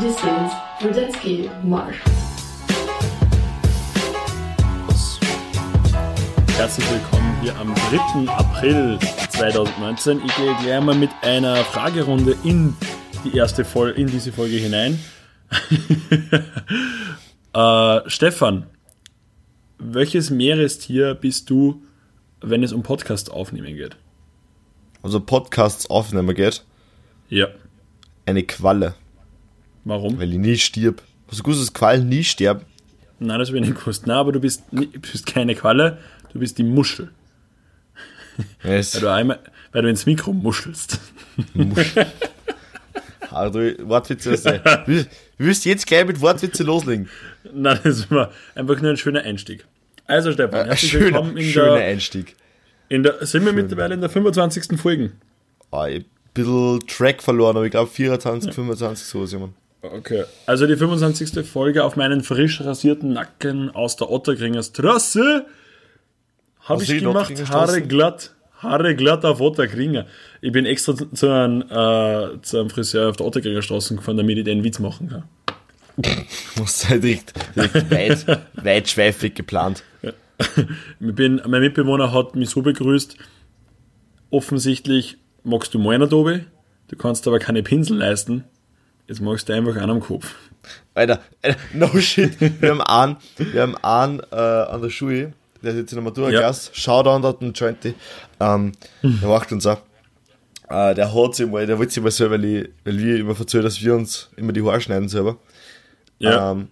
[0.00, 0.52] This is
[0.84, 1.96] Rudetsky Marsch.
[6.56, 8.28] Herzlich willkommen hier am 3.
[8.30, 8.98] April
[9.30, 10.22] 2019.
[10.24, 12.76] Ich gehe gleich mal mit einer Fragerunde in
[13.24, 14.98] die erste Folge, in diese Folge hinein.
[17.52, 18.66] äh, Stefan,
[19.78, 21.82] welches Meerestier bist du,
[22.40, 23.96] wenn es um Podcast aufnehmen geht?
[25.02, 26.64] Also Podcasts aufnehmen geht,
[27.28, 27.46] Ja.
[28.26, 28.94] eine Qualle,
[29.84, 30.18] Warum?
[30.18, 31.02] weil ich nie stirb.
[31.28, 32.62] Hast du gewusst, dass Quallen nie sterben?
[33.18, 34.06] Nein, das habe ich nicht gewusst.
[34.06, 35.98] Nein, aber du bist, bist keine Qualle,
[36.32, 37.10] du bist die Muschel.
[38.62, 39.38] Es, Weil du, einmal,
[39.72, 41.00] weil du ins Mikro muschelst.
[43.30, 44.46] also, Wortwitze ist
[45.38, 47.08] du jetzt gleich mit Wortwitze loslegen?
[47.52, 49.64] Nein, das war einfach nur ein schöner Einstieg.
[50.06, 52.36] Also Stefan, herzlich schöner, willkommen in schöner der, Einstieg.
[52.88, 54.80] in der, sind wir mittlerweile in der 25.
[54.80, 55.12] Folge?
[55.70, 59.54] Ah, ich ein bisschen Track verloren, aber ich glaube 24, 25, sowas, jemand.
[59.82, 60.24] Okay.
[60.46, 61.46] Also die 25.
[61.46, 65.46] Folge auf meinen frisch rasierten Nacken aus der Otterkringer Straße
[66.60, 68.34] habe ich gemacht, Haare glatt.
[68.58, 70.06] Haare glatt auf Otterkringer.
[70.40, 74.38] Ich bin extra zu, einem, äh, zu einem Friseur auf der Otterkringer Straße gefahren, damit
[74.38, 75.24] ich den Witz machen kann.
[76.56, 79.82] Muss halt recht, recht weit, weitschweifig geplant.
[80.02, 83.16] Ich bin, mein Mitbewohner hat mich so begrüßt,
[84.30, 86.44] offensichtlich magst du meiner Dobe,
[86.88, 88.44] du kannst aber keine Pinsel leisten,
[89.08, 90.34] jetzt magst du einfach einen am Kopf.
[90.94, 92.38] Alter, Alter, no shit.
[92.40, 96.04] Wir haben einen, wir haben einen äh, an der Schule, der ist jetzt in der
[96.04, 97.94] Matura-Klasse, Shoutout an den Jointy,
[98.40, 99.80] ähm, der macht uns auch.
[100.68, 103.38] Äh, der hat sich mal, der wollte sich mal selber, weil, ich, weil wir immer
[103.38, 105.38] erzählen, dass wir uns immer die Haare schneiden selber.
[106.18, 106.52] Ja.
[106.52, 106.68] Ähm,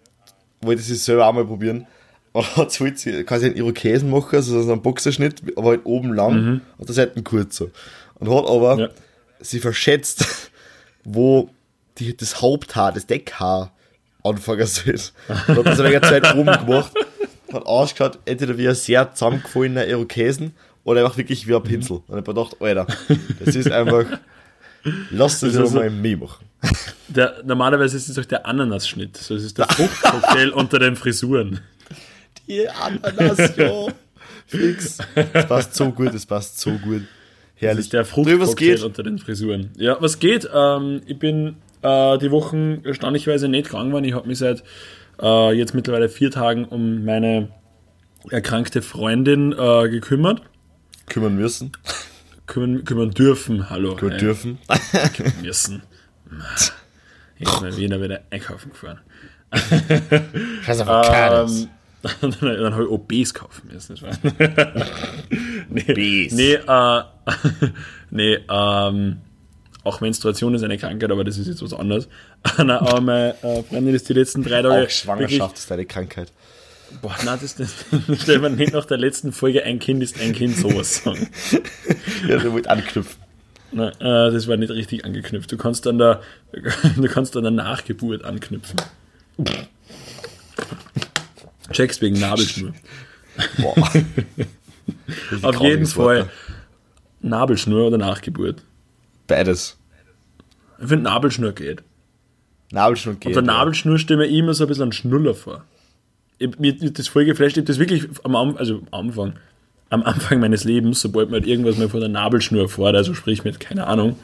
[0.61, 1.87] wollte sich selber auch mal probieren.
[2.33, 6.13] Und hat so jetzt quasi einen Irokesen machen, also so einen Boxerschnitt, aber halt oben
[6.13, 7.71] lang und der Seiten kurz so.
[8.17, 8.89] Und hat aber Ja.
[9.41, 10.51] sie verschätzt,
[11.05, 11.49] wo
[11.99, 13.73] die, das Haupthaar, das Deckhaar
[14.23, 14.95] anfangen soll.
[15.49, 16.93] Und hat das eine Zeit oben gemacht,
[17.53, 20.53] hat ausgeschaut, entweder wie ein sehr zusammengefallener Irokesen
[20.85, 21.97] oder einfach wirklich wie ein Pinsel.
[21.97, 22.87] Und ich hab mir gedacht, Alter,
[23.45, 24.05] das ist einfach,
[25.11, 26.45] lass das Das ja mal so- mir machen.
[27.09, 29.17] Der, normalerweise ist es doch der Ananasschnitt.
[29.17, 31.61] So, es ist der Fruchtcocktail unter den Frisuren.
[32.49, 33.87] Die Ananas, ja.
[34.47, 34.99] Fix.
[35.33, 37.03] Das passt so gut, das passt so gut.
[37.03, 37.85] Das Herrlich.
[37.87, 39.71] ist der Fruchtcocktail unter den Frisuren.
[39.77, 40.49] Ja, was geht?
[40.53, 44.05] Ähm, ich bin äh, die Wochen erstaunlicherweise nicht krank geworden.
[44.05, 44.63] Ich habe mich seit
[45.21, 47.49] äh, jetzt mittlerweile vier Tagen um meine
[48.31, 50.43] erkrankte Freundin äh, gekümmert.
[51.09, 51.73] Kümmern müssen.
[52.47, 53.71] Kümmern, kümmern dürfen.
[53.71, 53.95] Hallo.
[53.97, 54.59] Kümmern Äh, dürfen.
[55.43, 55.83] müssen.
[57.39, 59.01] Ich bin mal wieder wieder einkaufen gefahren.
[60.63, 61.69] Scheiß auf Ähm,
[62.23, 63.95] dann dann habe ich OBs kaufen müssen.
[65.69, 67.03] Nee, nee, äh,
[68.11, 69.19] nee ähm,
[69.87, 72.09] auch Menstruation ist eine Krankheit, aber das ist jetzt was anderes.
[72.57, 74.87] Aber meine äh, Freundin ist die letzten drei Tage.
[74.87, 76.33] Auch Schwangerschaft ist eine Krankheit.
[77.03, 77.73] Boah, nein, das, das
[78.21, 81.31] stell mir nicht nach der letzten Folge ein Kind ist ein Kind sowas sagen.
[82.29, 83.21] Ja, der wollte anknüpfen.
[83.73, 85.53] Nein, äh, das war nicht richtig angeknüpft.
[85.53, 88.77] Du kannst an der, du kannst an der Nachgeburt anknüpfen.
[91.73, 92.73] Checkst wegen Nabelschnur.
[93.59, 93.77] Boah.
[95.43, 96.31] Auf jeden Fall
[97.21, 98.63] Nabelschnur oder Nachgeburt.
[99.27, 99.76] Beides.
[100.81, 101.83] Ich finde Nabelschnur geht.
[102.73, 103.29] Nabelschnur geht.
[103.29, 105.65] Unter Nabelschnur stelle mir immer so ein bisschen einen Schnuller vor.
[106.39, 109.35] Ich, mir das voll geflasht, ich hab das wirklich am, also am Anfang,
[109.89, 113.45] am Anfang meines Lebens, sobald mir halt irgendwas mal von der Nabelschnur vor, also sprich
[113.45, 114.17] mit, keine Ahnung,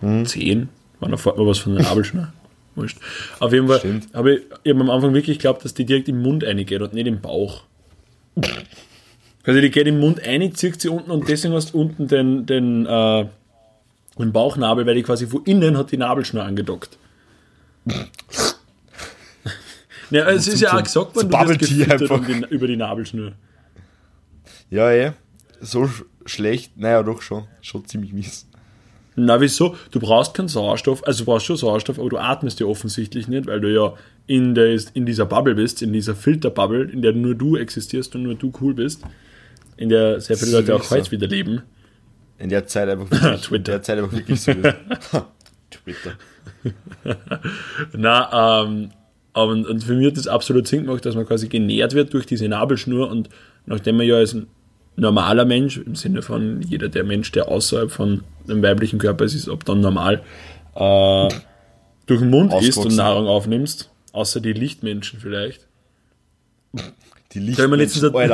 [0.00, 0.26] Hm.
[0.26, 0.68] zehn,
[1.00, 2.28] war noch vor mir was von der Nabelschnur.
[2.74, 2.98] Wurscht.
[3.38, 3.80] Auf jeden Fall
[4.12, 6.92] habe ich, ich hab am Anfang wirklich geglaubt, dass die direkt im Mund reingeht und
[6.92, 7.62] nicht im Bauch.
[9.46, 12.46] Also die geht im Mund rein, zieht sie unten und deswegen hast du unten den,
[12.46, 13.26] den, äh,
[14.18, 16.98] den Bauchnabel, weil die quasi von innen hat die Nabelschnur angedockt.
[20.10, 23.32] Ja, es ist ja auch gesagt worden, du wirst um die, über die Nabelschnur.
[24.70, 25.12] Ja, eh.
[25.60, 26.76] So sch schlecht.
[26.76, 27.44] Naja, doch schon.
[27.60, 28.46] Schon ziemlich mies.
[29.16, 29.76] Na, wieso?
[29.90, 33.46] Du brauchst keinen Sauerstoff, also du brauchst schon Sauerstoff, aber du atmest ja offensichtlich nicht,
[33.46, 33.94] weil du ja
[34.26, 38.24] in, der, in dieser Bubble bist, in dieser Filterbubble, in der nur du existierst und
[38.24, 39.02] nur du cool bist,
[39.76, 41.62] in der sehr viele Leute auch ich heute wieder leben.
[42.38, 43.40] In der Zeit einfach wirklich.
[43.42, 43.56] Twitter.
[43.56, 44.52] In der Zeit einfach wirklich so.
[45.70, 46.12] Twitter.
[47.92, 48.90] Na, ähm,
[49.34, 52.26] und, und für mich hat das absolut Sinn gemacht, dass man quasi genährt wird durch
[52.26, 53.28] diese Nabelschnur und
[53.66, 54.36] nachdem man ja als
[54.96, 59.34] normaler Mensch, im Sinne von jeder der Mensch, der außerhalb von einem weiblichen Körper ist,
[59.34, 60.22] ist ob dann normal,
[60.76, 61.28] äh,
[62.06, 62.94] durch den Mund isst und.
[62.94, 65.66] Nahrung aufnimmst, außer die Lichtmenschen vielleicht.
[67.34, 68.30] Die Da haben wir letztens, eine,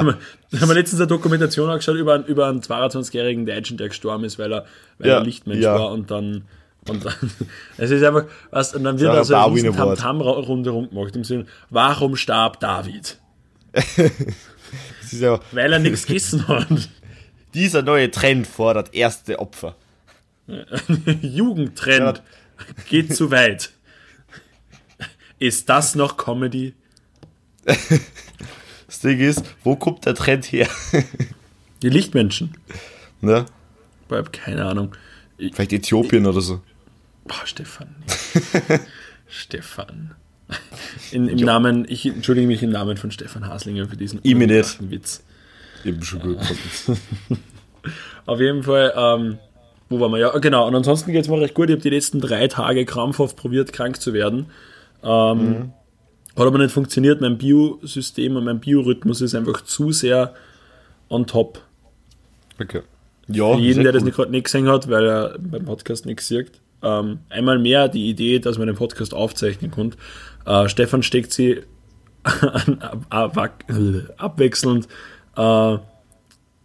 [0.60, 4.38] haben wir letztens eine Dokumentation angeschaut über, einen- über einen 22-jährigen Deutschen, der gestorben ist,
[4.38, 4.66] weil er,
[4.98, 5.74] weil Ja, er Lichtmensch ja.
[5.78, 6.44] war und dann
[6.88, 7.14] Und dann,
[7.76, 9.98] es ist einfach, was, und dann wird Das also ein Award.
[9.98, 13.18] Tamtam-Runde rumgemacht im Sinne, warum starb David?
[15.12, 16.66] Ja, Weil er nichts gegessen hat.
[17.54, 19.76] dieser neue Trend fordert erste Opfer.
[21.22, 22.22] Jugendtrend
[22.88, 23.70] geht zu weit.
[25.38, 26.74] Ist das noch Comedy?
[28.90, 30.66] Das Ding ist, wo kommt der Trend her?
[31.80, 32.56] Die Lichtmenschen.
[33.20, 33.46] ne?
[34.08, 34.96] Ich habe keine Ahnung.
[35.38, 36.60] Ich, Vielleicht Äthiopien oder so.
[37.24, 37.94] boah, Stefan.
[39.28, 40.16] Stefan.
[41.12, 45.22] In, Im Namen, ich entschuldige mich im Namen von Stefan Haslinger für diesen Ich Witz.
[45.84, 46.38] Eben schon gut.
[48.26, 49.38] Auf jeden Fall, ähm,
[49.88, 50.18] wo waren wir?
[50.18, 50.66] Ja, genau.
[50.66, 51.68] Und ansonsten geht es mir recht gut.
[51.70, 54.46] Ich habe die letzten drei Tage krampfhaft probiert, krank zu werden.
[55.04, 55.70] Ähm,
[56.40, 57.20] Hat aber nicht funktioniert.
[57.20, 60.32] Mein Biosystem und mein Biorhythmus ist einfach zu sehr
[61.10, 61.60] on top.
[62.58, 62.80] Okay.
[63.28, 64.06] Ja, Für jeden, der das cool.
[64.06, 66.52] nicht gerade nicht gesehen hat, weil er beim Podcast nichts sieht.
[66.82, 69.94] Ähm, einmal mehr die Idee, dass man den Podcast aufzeichnen kann.
[70.46, 71.60] Äh, Stefan steckt sie
[72.24, 72.78] an,
[73.10, 73.64] ab, ab,
[74.16, 74.88] abwechselnd
[75.36, 75.76] äh,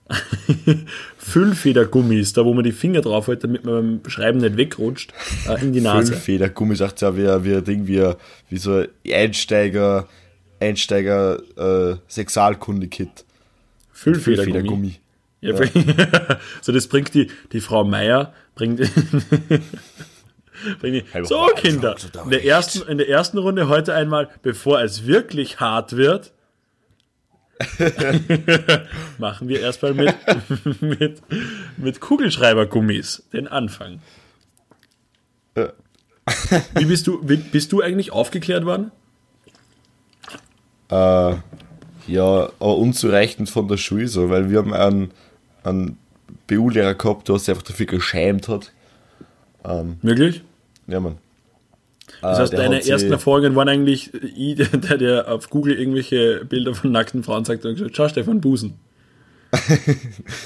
[1.18, 5.13] Füllfedergummis, da wo man die Finger drauf hält, damit man beim Schreiben nicht wegrutscht,
[5.48, 6.13] äh, in die Nase.
[6.13, 8.13] Füllfedergummi sagt ja wie, wie ein Ding, wie,
[8.50, 10.07] wie so ein Einsteiger,
[10.60, 13.25] Einsteiger äh, Sexualkunde-Kit.
[13.92, 14.96] Füllfedergummi.
[15.42, 15.56] Ja,
[16.62, 18.80] so, das bringt die, die Frau Meier, bringt,
[20.80, 25.06] bringt die, so Kinder, in der, ersten, in der ersten Runde heute einmal, bevor es
[25.06, 26.31] wirklich hart wird,
[29.18, 30.16] machen wir erstmal mit,
[30.81, 31.22] mit,
[31.78, 34.02] mit Kugelschreibergummis den Anfang.
[35.56, 35.72] Ja.
[36.75, 38.92] Wie bist du, wie, bist du eigentlich aufgeklärt worden?
[40.90, 41.36] Äh,
[42.07, 45.12] ja, aber unzureichend von der Schule so, weil wir haben einen,
[45.63, 45.98] einen
[46.48, 48.72] BU-Lehrer gehabt, der sich einfach dafür geschämt hat.
[50.01, 50.44] Wirklich?
[50.88, 51.18] Ja, Mann.
[52.31, 56.92] Das heißt, deine ersten Erfahrungen waren eigentlich ich, der, der auf Google irgendwelche Bilder von
[56.92, 58.75] nackten Frauen sagt und gesagt, schau Stefan, Busen.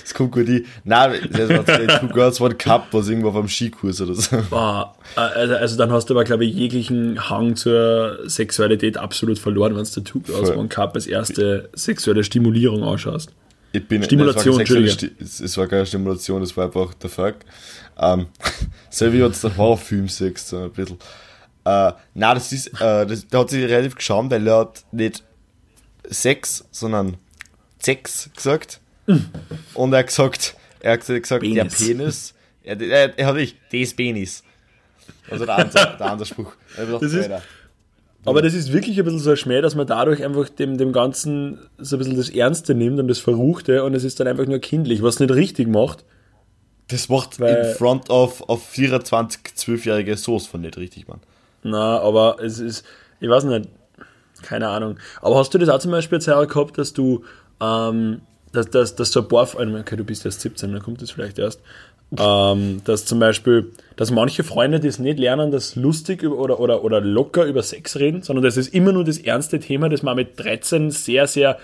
[0.03, 0.65] Das kommt gut die.
[0.83, 4.37] Nein, das war Two Girls One Cup, was irgendwo auf einem Skikurs oder so.
[4.49, 9.75] Boah, also, also dann hast du aber, glaube ich, jeglichen Hang zur Sexualität absolut verloren,
[9.75, 10.57] wenn du der Two Girls Voll.
[10.57, 13.31] One Cup als erste sexuelle Stimulierung ausschaust.
[13.71, 17.35] Ich bin, Stimulation, es war Sti- es war keine Stimulation, es war einfach der Fuck.
[17.99, 18.27] Ähm,
[18.89, 20.97] so wie uns der Horrorfilm siehst, so ein bisschen.
[21.65, 25.23] Äh, nein, das ist, äh, das, der hat sich relativ geschämt, weil er hat nicht
[26.09, 27.17] Sex, sondern
[27.79, 28.79] Sex gesagt.
[29.73, 31.77] Und er hat gesagt, er hat gesagt, der Penis.
[31.77, 32.33] Penis,
[32.63, 34.43] er, er, er hat nicht, des Penis.
[35.29, 36.53] Also der andere, der andere Spruch.
[36.73, 37.29] Ich hab gedacht, Das ist-
[38.25, 40.91] Aber das ist wirklich ein bisschen so ein Schmäh, dass man dadurch einfach dem, dem
[40.93, 44.45] Ganzen so ein bisschen das Ernste nimmt und das Verruchte und es ist dann einfach
[44.45, 46.03] nur kindlich, was nicht richtig macht.
[46.87, 51.19] Das macht Weil- in front of, of 24, 12-jährige Soße von nicht richtig, Mann.
[51.63, 52.85] Na, aber es ist,
[53.19, 53.69] ich weiß nicht,
[54.41, 54.97] keine Ahnung.
[55.21, 57.23] Aber hast du das auch zum Beispiel auch gehabt, dass du,
[57.61, 58.21] ähm,
[58.51, 61.39] dass, dass, dass so ein paar, okay, du bist erst 17, dann kommt das vielleicht
[61.39, 61.61] erst,
[62.17, 67.01] ähm, dass zum Beispiel, dass manche Freunde das nicht lernen, das lustig oder, oder, oder
[67.01, 70.39] locker über Sex reden, sondern das ist immer nur das ernste Thema, das man mit
[70.39, 71.59] 13 sehr, sehr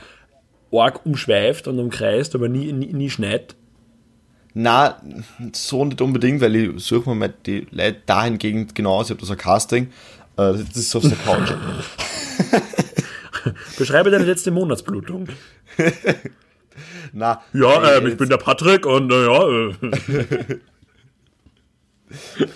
[0.71, 3.55] arg umschweift und umkreist, aber nie, nie, nie schneit.
[4.57, 5.01] Na,
[5.51, 9.07] so nicht unbedingt, weil ich suche mir mal die Leute dahingehend genau aus.
[9.07, 9.87] Ich habe da so ein Casting.
[10.37, 11.51] Äh, Das ist auf der Couch.
[13.77, 15.27] Beschreibe deine letzte Monatsblutung.
[17.13, 19.73] Na, Ja, ähm, ich bin der Patrick und äh, ja, äh,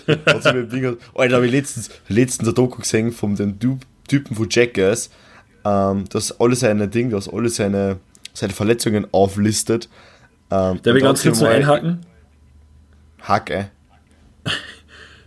[1.14, 5.10] Alter, habe ich letztens, letztens ein Doku gesehen von dem Typ- Typen von Jackass,
[5.64, 7.98] ähm, das alle seine Dinge, das alle seine,
[8.32, 9.88] seine Verletzungen auflistet.
[10.50, 12.00] Ähm, darf ich ganz kurz noch einhaken?
[13.22, 13.64] Hack, ey.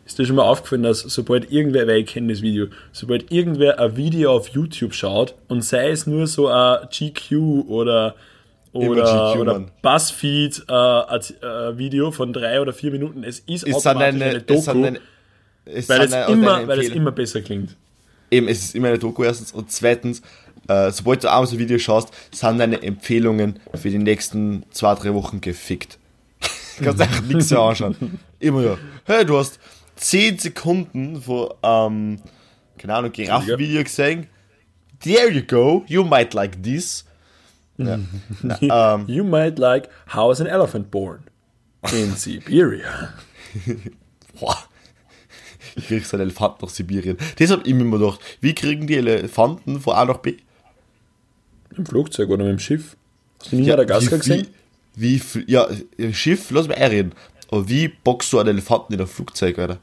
[0.06, 3.80] Ist dir schon mal aufgefallen, dass sobald irgendwer, weil ich kenne das Video, sobald irgendwer
[3.80, 8.16] ein Video auf YouTube schaut und sei es nur so ein GQ oder
[8.74, 9.66] oder, GQ, oder.
[9.82, 14.26] Buzzfeed äh, ein äh, Video von drei oder vier Minuten, es ist, sind automatisch eine,
[14.26, 15.00] eine Doku, eine,
[15.66, 17.76] weil, es immer, weil es immer besser klingt.
[18.32, 20.24] Eben, es ist immer eine Doku erstens und zweitens,
[20.68, 25.14] äh, sobald du abends ein Video schaust, sind deine Empfehlungen für die nächsten zwei, drei
[25.14, 26.00] Wochen gefickt.
[26.80, 28.20] Du kannst einfach nichts mehr anschauen.
[28.40, 28.78] Immer ja.
[29.06, 29.60] Hey, du hast
[29.98, 32.20] 10 Sekunden von, ähm,
[32.80, 34.26] keine Ahnung, Giraffenvideo gesehen.
[35.00, 37.06] There you go, you might like this.
[37.78, 38.00] Ja.
[38.42, 41.24] Na, ähm, You might like How is an Elephant Born?
[41.92, 43.14] In Siberia.
[44.40, 44.58] boah.
[45.76, 47.18] Ich krieg so einen Elefant nach Sibirien.
[47.38, 48.20] Das hab ich mir immer gedacht.
[48.42, 50.38] Wie kriegen die Elefanten von A nach B?
[51.78, 52.96] Im Flugzeug oder mit dem Schiff.
[53.40, 54.48] Hast du nie Madagaskar wie, gesehen?
[54.96, 57.14] Wie, wie, ja, im Schiff, lass mich einreden.
[57.50, 59.80] Aber wie boxst du einen Elefanten in ein Flugzeug, Alter?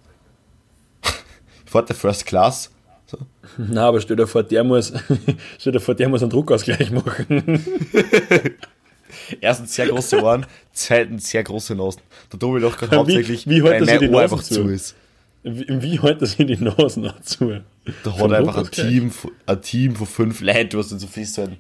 [1.67, 2.71] fährt der First Class.
[3.07, 3.19] So.
[3.59, 4.93] Na, aber stell dir vor, der muss,
[5.59, 7.65] stell dir vor, der muss einen Druckausgleich machen.
[9.41, 12.03] Erstens sehr große Ohren, zweitens sehr große Nasen.
[12.33, 14.55] Der Tobi doch gerade hauptsächlich, wie er sich mein Ohr Nasen einfach zu?
[14.55, 14.95] zu ist.
[15.43, 15.67] Wie,
[16.03, 17.61] wie das in die Nase noch zu?
[18.05, 18.71] Da hat er einfach ein.
[18.71, 21.57] Team, von- ein Team von fünf Leuten, was den so festhalten.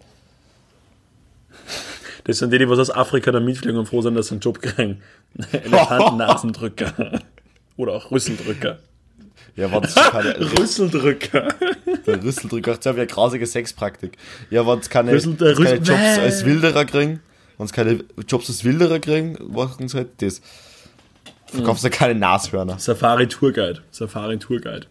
[2.24, 4.40] Das sind die, die was aus Afrika da mitfliegen und froh sind, dass sie einen
[4.40, 5.00] Job kriegen.
[5.52, 7.20] Elefantennasendrücker.
[7.76, 8.78] Oder auch Rüsseldrücker.
[9.56, 11.48] Ja, wenn es keine, Rüsseldrücker.
[12.06, 14.16] der Rüsseldrücker, das ist ja eine grausige Sexpraktik.
[14.50, 17.20] Ja, wenn es keine, Rüssel- wenn's keine Jobs als Wilderer kriegen,
[17.58, 20.40] wenn es keine Jobs als Wilderer kriegen, machen sie halt das.
[21.46, 22.78] Verkaufst du keine Nashörner.
[22.78, 23.80] Safari Tourguide.
[23.90, 24.86] Safari Tourguide.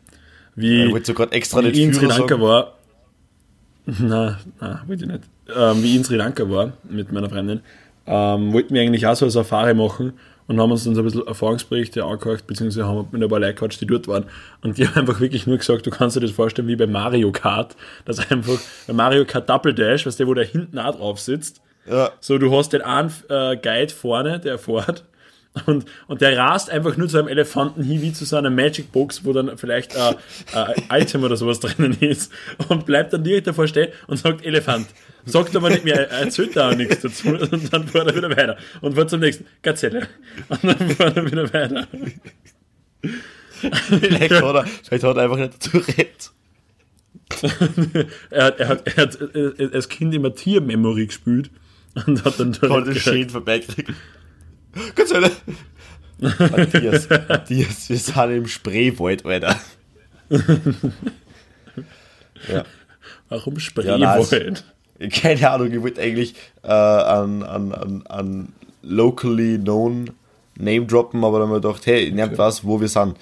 [0.56, 2.79] Ich Wie, wollte so gerade extra wie nicht ich in Sri Lanka war.
[4.00, 5.24] Na, na, wollte ich nicht.
[5.56, 7.62] Ähm, wie ich in Sri Lanka war mit meiner Freundin,
[8.06, 10.14] ähm, wollten wir eigentlich auch so eine Safari machen
[10.48, 13.56] und haben uns dann so ein bisschen Erfahrungsberichte angehört, beziehungsweise haben mit ein paar Leuten
[13.56, 14.26] gequatscht, die dort waren.
[14.62, 17.32] Und die haben einfach wirklich nur gesagt, du kannst dir das vorstellen wie bei Mario
[17.32, 21.20] Kart, dass einfach bei Mario Kart Double Dash, weißt du, wo der hinten auch drauf
[21.20, 25.04] sitzt, Ja, so, du hast den einen äh, Guide vorne, der fährt,
[25.66, 28.92] und, und der rast einfach nur zu einem Elefanten hin, wie zu so einer Magic
[28.92, 30.14] Box, wo dann vielleicht äh,
[30.54, 32.32] ein Item oder sowas drinnen ist,
[32.68, 34.88] und bleibt dann direkt davor stehen und sagt Elefant.
[35.26, 38.30] Sagt aber nicht mehr, er erzählt da auch nichts dazu, und dann fährt er wieder
[38.30, 38.58] weiter.
[38.82, 40.08] Und fährt zum nächsten, Gazelle.
[40.50, 41.88] Und dann fährt er wieder weiter.
[43.62, 46.32] vielleicht hat er, vielleicht hat er einfach nicht dazu redet.
[48.32, 51.52] Er hat, er hat, er hat äh, als Kind immer Tiermemory gespielt
[52.08, 53.92] und hat dann Hat den schön vorbeikriegt.
[54.96, 55.32] Ganz ehrlich.
[56.20, 59.60] Matthias, Matthias, wir sind im Spreewald, Alter.
[62.48, 62.66] ja.
[63.30, 63.60] Warum Ja.
[63.60, 64.64] Spreewald?
[65.12, 70.12] Keine Ahnung, ich wollte eigentlich äh, an, an, an, an locally known
[70.58, 73.16] Name droppen, aber dann haben wir gedacht, hey, nehmt was, wo wir sind.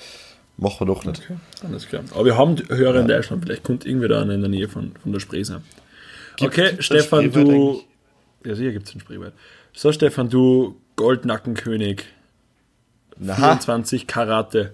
[0.57, 1.21] Machen wir doch nicht.
[1.23, 1.37] Okay,
[1.67, 2.03] alles klar.
[2.15, 4.93] Aber wir haben Hörer in Deutschland, vielleicht kommt irgendwie da einer in der Nähe von,
[5.03, 5.61] von der Spree sein.
[6.41, 7.69] Okay, gibt's Stefan, Spreewald du.
[7.69, 7.85] eigentlich?
[8.43, 9.33] Ja, sicher gibt es einen Spreewald.
[9.73, 12.05] So, Stefan, du Goldnackenkönig,
[13.25, 14.73] Aha, 24 Karate.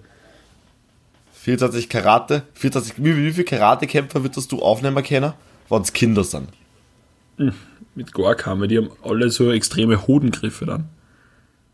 [1.34, 5.34] 24 Karate, 24, wie, wie viele Karatekämpfer würdest du aufnehmen können,
[5.70, 6.48] wenn es Kinder sind?
[7.96, 10.90] Mit gar keinem, weil die haben alle so extreme Hodengriffe dann.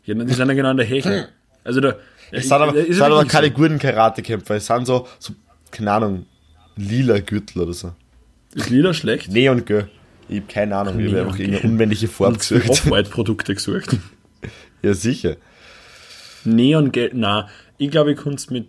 [0.06, 1.28] Die sind ja genau an der Hecke.
[1.62, 1.94] Also da.
[2.32, 3.52] Es sind aber, ist es sind aber keine so.
[3.52, 5.32] guten Karatekämpfer, es sind so, so,
[5.70, 6.26] keine Ahnung,
[6.76, 7.92] lila Gürtel oder so.
[8.54, 9.30] Ist Lieder schlecht?
[9.30, 9.88] Neon, gell?
[10.28, 12.68] Ich hab keine Ahnung, ich habe einfach irgendeine unmännliche Form gesucht.
[12.68, 13.96] Off-White-Produkte gesucht.
[14.82, 15.36] Ja, sicher.
[16.44, 18.66] Neongeld, na, ich glaube, ich konnte mit.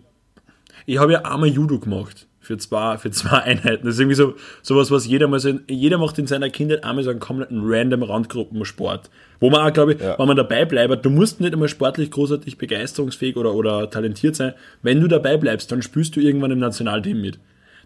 [0.86, 2.26] Ich habe ja einmal Judo gemacht.
[2.40, 3.86] Für zwei, für zwei Einheiten.
[3.86, 7.04] Das ist irgendwie so sowas, was jeder mal so, jeder macht in seiner Kindheit einmal
[7.04, 9.10] so einen kompletten random Randgruppensport.
[9.38, 10.18] Wo man auch, glaube ich, Ja.
[10.18, 14.54] wenn man dabei bleibt, du musst nicht einmal sportlich großartig begeisterungsfähig oder, oder talentiert sein.
[14.82, 17.38] Wenn du dabei bleibst, dann spielst du irgendwann im Nationalteam mit.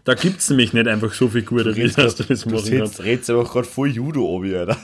[0.05, 2.77] Da gibt es nämlich nicht einfach so viel gute, wie dass du das du machen
[2.79, 3.03] kannst.
[3.03, 4.77] redest einfach gerade voll Judo, Obi, Alter.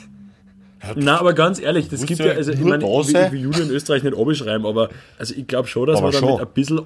[0.96, 3.70] Na, aber ganz ehrlich, das gibt ja, also ich meine, da ich will, Judo in
[3.70, 6.32] Österreich nicht abschreiben, aber also ich glaube schon, dass Aber man da schon.
[6.32, 6.82] mit ein bisschen,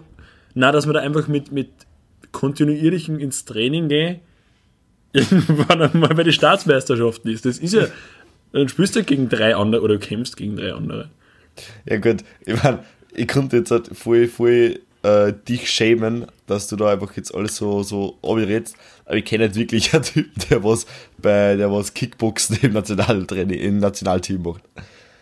[0.53, 1.69] na, dass man da einfach mit, mit
[2.31, 4.19] kontinuierlichen ins Training gehen,
[5.13, 7.45] irgendwann einmal bei den Staatsmeisterschaften ist.
[7.45, 7.87] Das ist ja,
[8.51, 11.09] dann spielst du gegen drei andere oder kämpfst gegen drei andere.
[11.85, 12.79] Ja gut, ich mein,
[13.13, 17.55] ich konnte jetzt halt voll, voll äh, dich schämen, dass du da einfach jetzt alles
[17.55, 18.75] so, so abredst,
[19.07, 20.85] aber ich kenne nicht wirklich einen Typen, der was
[21.17, 24.61] bei, der was Kickboxen im Nationaltraining, im Nationalteam macht.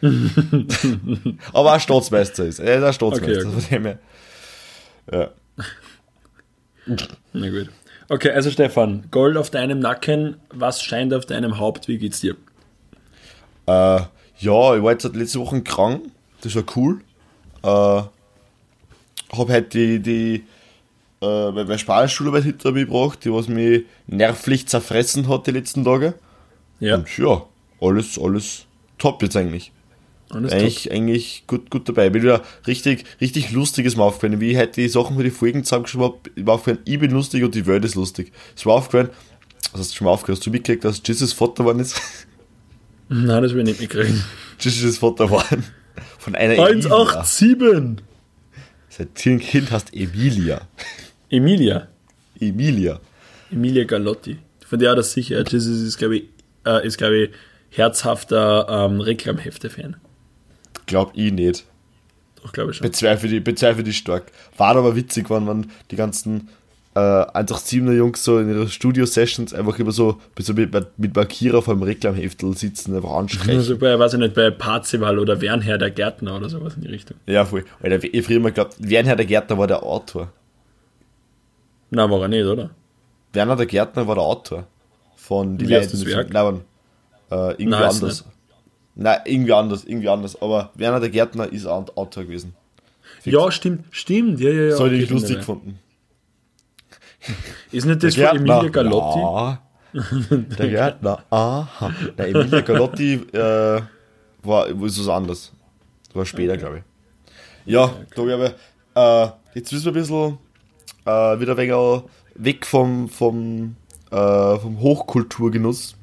[1.53, 2.59] aber auch Staatsmeister ist.
[2.59, 3.47] Er ist auch Staatsmeister.
[3.47, 3.79] Okay, okay.
[3.79, 3.99] von.
[5.11, 5.29] Ja.
[7.33, 7.69] Na gut.
[8.09, 12.35] Okay, also Stefan, Gold auf deinem Nacken, was scheint auf deinem Haupt, wie geht's dir?
[13.67, 14.01] Äh,
[14.39, 16.03] ja, ich war jetzt halt letzte Woche krank.
[16.41, 17.01] Das war cool.
[17.63, 17.67] Äh,
[19.37, 20.43] hab halt die, die
[21.25, 26.13] äh, meine Spanischschularbeit hinter mir gebracht, die was mich nervlich zerfressen hat die letzten Tage.
[26.79, 27.43] Ja, Und ja,
[27.81, 28.65] alles, alles
[28.97, 29.71] top jetzt eigentlich.
[30.29, 30.59] alles top.
[30.59, 32.09] Eigentlich, eigentlich gut, gut dabei.
[32.09, 34.39] Bin wieder richtig, richtig lustiges mal aufgefallen.
[34.41, 37.11] Wie ich heute die Sachen für die Folgen zusammengeschrieben habe, ich war aufgefallen, ich bin
[37.11, 38.31] lustig und die Welt ist lustig.
[38.55, 39.09] Es war aufgefallen,
[39.71, 40.39] was hast du schon mal aufgehört?
[40.39, 41.99] Hast du mitgekriegt, dass Jesus Vater geworden ist?
[43.09, 44.23] Nein, das will ich nicht mitkriegen.
[44.59, 45.63] Jesus Vater geworden.
[46.17, 46.89] Von einer Emilia.
[46.95, 48.03] 187!
[48.89, 50.61] Sein Kind heißt Emilia.
[51.29, 51.87] Emilia.
[52.39, 52.99] Emilia.
[53.51, 54.37] Emilia Galotti.
[54.65, 55.43] Von der hat er sicher.
[55.47, 56.23] Jesus ist, glaube ich,
[56.65, 57.29] äh, ist, glaube ich,
[57.69, 59.97] herzhafter ähm, Reklamhefte-Fan.
[60.85, 61.65] Glaub ich nicht.
[62.41, 62.87] Doch, glaube ich schon.
[62.87, 64.31] Bezweifle die, bezweifle die stark.
[64.57, 66.49] War aber witzig, wenn man die ganzen
[66.95, 71.75] äh, 187er Jungs so in ihre Studio-Sessions einfach immer so, so mit, mit Markierer vor
[71.75, 73.57] dem Reklamheftel sitzen, einfach anstreichen.
[73.57, 76.87] Also bei, weiß ich nicht, bei Parzival oder Wernher der Gärtner oder sowas in die
[76.89, 77.17] Richtung.
[77.25, 77.65] Ja, voll.
[77.81, 80.31] Alter, ich früher immer geglaubt, Wernher der Gärtner war der Autor.
[81.95, 82.69] Nein, war er nicht, oder?
[83.33, 84.67] Werner der Gärtner war der Autor
[85.15, 86.31] von Die Leiden- Werk?
[86.33, 86.61] Nein,
[87.31, 88.25] äh, irgendwie Nein, anders.
[88.95, 90.41] Nein, irgendwie anders, irgendwie anders.
[90.41, 92.53] Aber Werner der Gärtner ist ein Autor gewesen.
[93.23, 94.75] Ja, stimmt, stimmt, ja, ja, ja.
[94.75, 95.79] So hätte ich okay, lustig gefunden.
[97.71, 99.19] Ist nicht das von Gärtner, Emilia Galotti?
[99.19, 99.61] Ja.
[100.59, 101.91] Der Gärtner, aha.
[102.17, 103.81] Der Emilia Galotti äh,
[104.43, 105.51] war ist was anderes.
[106.07, 106.83] Das war später, glaube ich.
[107.73, 108.53] Ja, Tobi, aber
[108.95, 110.37] äh, jetzt müssen wir ein bisschen
[111.05, 112.03] äh, wieder ein wenig
[112.35, 113.75] weg vom, vom,
[114.11, 115.95] äh, vom Hochkulturgenuss.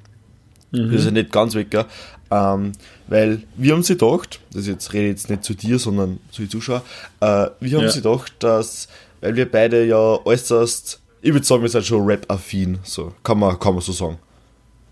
[0.70, 1.84] Das ist ja nicht ganz weg, gell?
[2.30, 2.72] Ähm,
[3.08, 6.40] weil wir haben sie gedacht, das jetzt rede ich jetzt nicht zu dir, sondern zu
[6.42, 6.80] den Zuschauern,
[7.20, 7.90] äh, wir haben Ja.
[7.90, 8.88] sie gedacht, dass,
[9.20, 13.58] weil wir beide ja äußerst, ich würde sagen, wir sind schon Rap-affin, so, kann man,
[13.58, 14.18] kann man so sagen.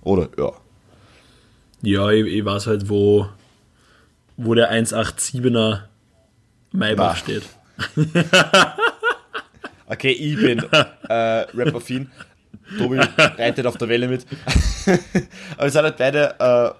[0.02, 0.52] Oder, ja.
[1.82, 3.26] Ja, ich, ich weiß halt, wo,
[4.36, 5.78] wo der 187er
[6.72, 7.44] Maybach steht.
[9.90, 10.58] Okay, ich bin
[11.08, 12.10] äh, Rap-affin.
[12.78, 14.24] Tobi reitet auf der Welle mit.
[15.56, 16.76] Aber wir sind halt beide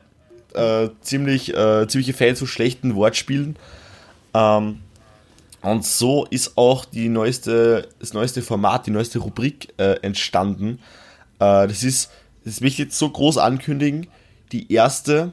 [0.55, 3.57] äh, äh, ziemlich, äh, ziemliche Fans von schlechten Wortspielen.
[4.33, 4.79] Ähm,
[5.63, 10.79] und so ist auch die neueste, das neueste Format, die neueste Rubrik äh, entstanden.
[11.41, 12.13] Äh, das ist,
[12.45, 14.07] das möchte ich jetzt so groß ankündigen,
[14.53, 15.33] die erste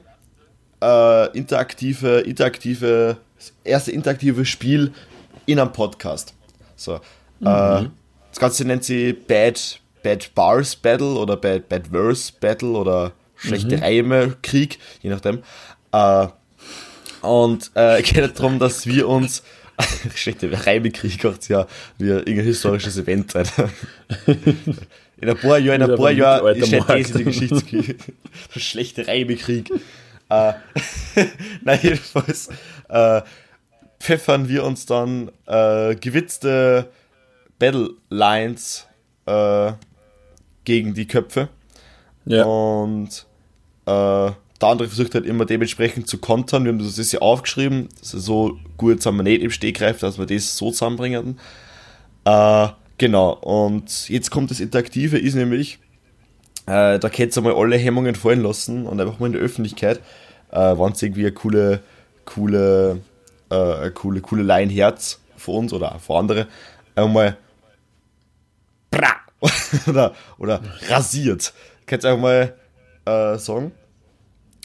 [0.81, 3.17] äh, interaktive, interaktive,
[3.63, 4.93] erste interaktive Spiel
[5.45, 6.33] in einem Podcast.
[6.75, 6.99] So.
[7.41, 7.89] Äh,
[8.29, 13.81] das Ganze nennt sie Bad, Bad Bars Battle oder Bad, Bad Verse Battle oder schlechte
[13.81, 15.43] Reime Krieg, je nachdem.
[15.91, 16.27] Äh,
[17.21, 19.43] und äh, geht darum, dass wir uns
[20.15, 21.67] schlechte Reime Krieg macht's ja
[21.97, 23.47] wie irgendein historisches Event sein.
[25.19, 27.97] In ein paar Jahren, in ein paar Jahren Mittelalter steht das die Geschichtskrieg.
[28.53, 29.71] Der schlechte Reimekrieg.
[30.29, 30.53] Äh,
[31.63, 32.49] na, jedenfalls
[32.87, 33.21] äh,
[33.99, 36.89] pfeffern wir uns dann äh, gewitzte
[37.59, 38.87] Battle Lines
[39.25, 39.73] äh,
[40.63, 41.49] gegen die Köpfe.
[42.25, 42.43] Ja.
[42.43, 43.25] Und
[43.85, 46.63] äh, der andere versucht halt immer dementsprechend zu kontern.
[46.63, 47.89] Wir haben das jetzt ja aufgeschrieben.
[47.99, 51.39] Also so gut sind wir nicht im Stegreif, dass wir das so zusammenbringen.
[52.25, 52.67] Äh,
[52.97, 53.33] genau.
[53.33, 55.79] Und jetzt kommt das Interaktive, ist nämlich,
[56.65, 59.99] äh, da könnt ihr mal alle Hemmungen fallen lassen und einfach mal in der Öffentlichkeit,
[60.51, 61.81] äh, wenn es irgendwie eine coole,
[62.25, 63.01] coole,
[63.49, 66.47] äh, coole, coole Line Herz für uns oder auch für andere,
[66.95, 67.37] einfach mal
[68.91, 69.15] bra
[69.87, 71.53] oder, oder rasiert.
[71.85, 72.53] Könnt ihr einfach mal
[73.05, 73.71] äh, sagen.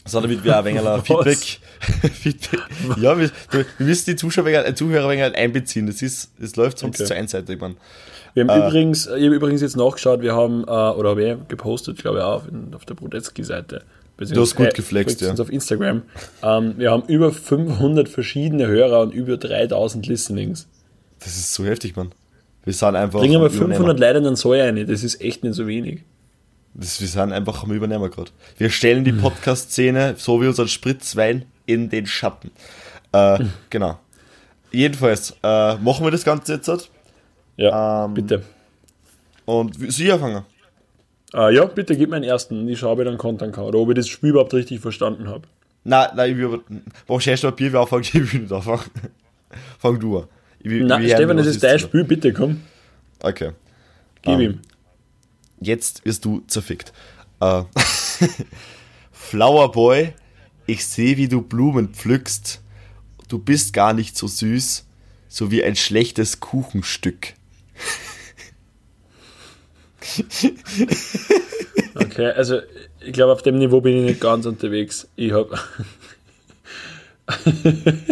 [0.05, 0.81] So, damit wir ein wenig?
[1.05, 1.59] Feedback,
[2.11, 2.59] Feedback.
[2.97, 5.87] Ja, wir, wir müssen die Zuschauer, wenig- äh, Zuhörer wenig halt einbeziehen.
[5.87, 7.07] Das ist, das läuft sonst Okay.
[7.07, 7.77] zu einseitig, man.
[8.33, 11.47] Wir haben Äh, übrigens, ich habe übrigens jetzt nachgeschaut, wir haben, äh, oder habe ich
[11.47, 12.43] gepostet, glaube ich, auch auf,
[12.75, 13.83] auf der Brodetzky-Seite.
[14.17, 15.33] Du hast gut geflext, ja.
[15.33, 16.01] auf Instagram.
[16.43, 20.67] Ähm, wir haben über 500 verschiedene Hörer und über 3000 Listenings.
[21.19, 22.11] Das ist so heftig, man.
[22.63, 23.19] Wir sind einfach.
[23.19, 23.75] Bringen wir am Übernehmer.
[23.75, 26.01] 500 Leute in den Soll rein, das ist echt nicht so wenig.
[26.75, 28.31] Das, wir sind einfach am Übernehmer gerade.
[28.57, 32.51] Wir stellen die Podcast-Szene, so wie unseren Spritzwein, in den Schatten.
[33.11, 33.99] Äh, genau.
[34.71, 36.67] Jedenfalls, äh, machen wir das Ganze jetzt.
[36.67, 36.89] halt.
[37.57, 38.43] Ja, Ähm, bitte.
[39.45, 40.43] Und wie- Sie anfangen.
[41.33, 42.67] Äh, ja, bitte gib mir einen ersten.
[42.69, 43.65] Ich schaue, ob ich dann kontern kann.
[43.65, 45.43] Oder ob ich das Spiel überhaupt richtig verstanden habe.
[45.83, 46.79] Nein, nein, ich.
[47.07, 48.81] Mach erst Papier, wir anfangen, ich will nicht anfangen.
[49.77, 50.23] Fang du an.
[50.63, 51.79] Will hören, Stefan, das ist dein.
[51.79, 52.61] Spiel, bitte komm.
[53.19, 53.51] Okay.
[54.21, 54.59] Gib Ähm, ihm.
[55.59, 56.93] Jetzt wirst du zerfickt.
[57.39, 57.63] Äh,
[59.11, 60.13] Flower Boy,
[60.65, 62.61] ich sehe, wie du Blumen pflückst.
[63.27, 64.85] Du bist gar nicht so süß,
[65.27, 67.33] so wie ein schlechtes Kuchenstück.
[71.95, 72.59] Okay, also
[73.01, 75.07] ich glaube, auf dem Niveau bin ich nicht ganz unterwegs.
[75.15, 75.57] Ich habe.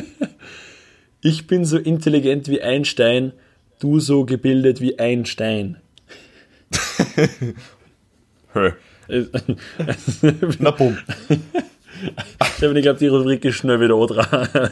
[1.21, 3.33] ich bin so intelligent wie Einstein,
[3.79, 5.77] du so gebildet wie ein Stein.
[8.53, 8.73] Hä?
[10.59, 10.97] Na bumm.
[12.43, 14.69] Ich glaube, die Rubrik ist schnell wieder dran.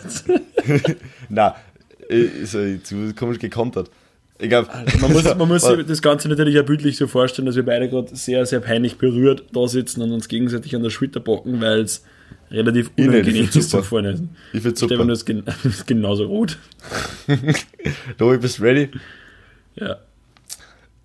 [1.29, 1.55] Na,
[2.09, 2.77] äh, ist ja
[3.15, 3.91] komisch gekontert.
[4.39, 4.67] Ich glaube,
[4.99, 7.89] Man muss, man muss sich das Ganze natürlich auch bildlich so vorstellen, dass wir beide
[7.89, 11.81] gerade sehr, sehr peinlich berührt da sitzen und uns gegenseitig an der Schulter bocken, weil
[11.81, 12.03] es
[12.51, 14.35] relativ unangenehm ist zum Vorlesen.
[14.53, 14.95] Ich Stefan, super.
[14.97, 16.57] du bist gen du bist genauso rot.
[18.17, 18.89] Du bist ready.
[19.75, 19.97] Ja.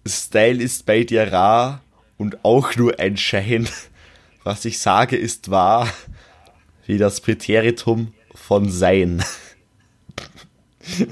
[0.06, 1.82] Style ist bei dir rar
[2.18, 3.68] und auch nur ein Schein.
[4.42, 5.88] Was ich sage, ist wahr,
[6.86, 9.22] wie das Präteritum von Sein.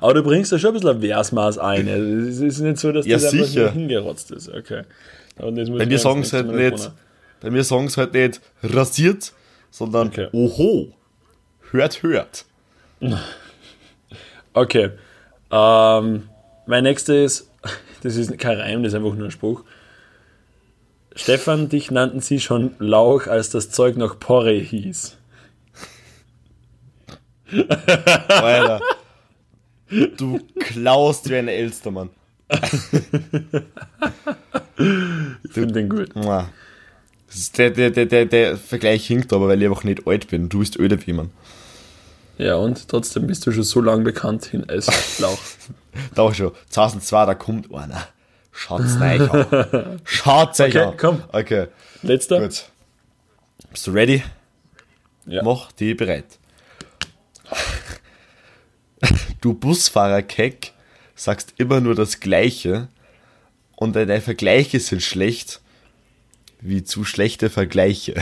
[0.00, 1.88] Aber du bringst da schon ein bisschen ein Versmaß ein.
[1.88, 3.60] Also Es ist nicht so, dass Ja, das einfach sicher.
[3.62, 4.48] nur hingerotzt ist.
[4.48, 4.82] Okay.
[5.38, 6.90] Sagen es nächstes halt nicht,
[7.42, 9.32] bei mir sagen es halt nicht rasiert,
[9.70, 10.28] sondern Okay.
[10.32, 10.92] oho,
[11.70, 12.44] hört, hört.
[14.54, 14.90] Okay.
[15.50, 16.28] Ähm,
[16.66, 17.50] mein nächster ist,
[18.02, 19.64] das ist kein Reim, das ist einfach nur ein Spruch.
[21.16, 25.16] Stefan, dich nannten sie schon Lauch, als das Zeug noch Porre hieß.
[28.28, 28.80] Alter.
[30.16, 32.08] Du klaust wie ein Elstermann.
[32.48, 32.70] Ich
[35.52, 36.08] finde den gut.
[37.56, 40.48] Der, der, der, der, der Vergleich hinkt aber, weil ich einfach nicht alt bin.
[40.48, 41.30] Du bist öde wie man.
[42.38, 45.38] Ja, und trotzdem bist du schon so lange bekannt hin als Lauch.
[46.14, 46.52] Da schon.
[46.70, 48.06] 2002, da kommt einer.
[48.50, 50.00] Schaut's euch an.
[50.04, 50.96] Schaut's euch Okay, an.
[50.96, 51.22] komm.
[51.32, 51.66] Okay,
[52.02, 52.40] Letzter?
[52.40, 52.64] gut.
[53.70, 54.22] Bist du ready?
[55.26, 55.42] Ja.
[55.42, 56.24] Mach die bereit.
[59.40, 60.72] Du Busfahrer Keck
[61.14, 62.88] sagst immer nur das Gleiche
[63.76, 65.60] und deine Vergleiche sind schlecht,
[66.62, 68.14] wie zu schlechte Vergleiche.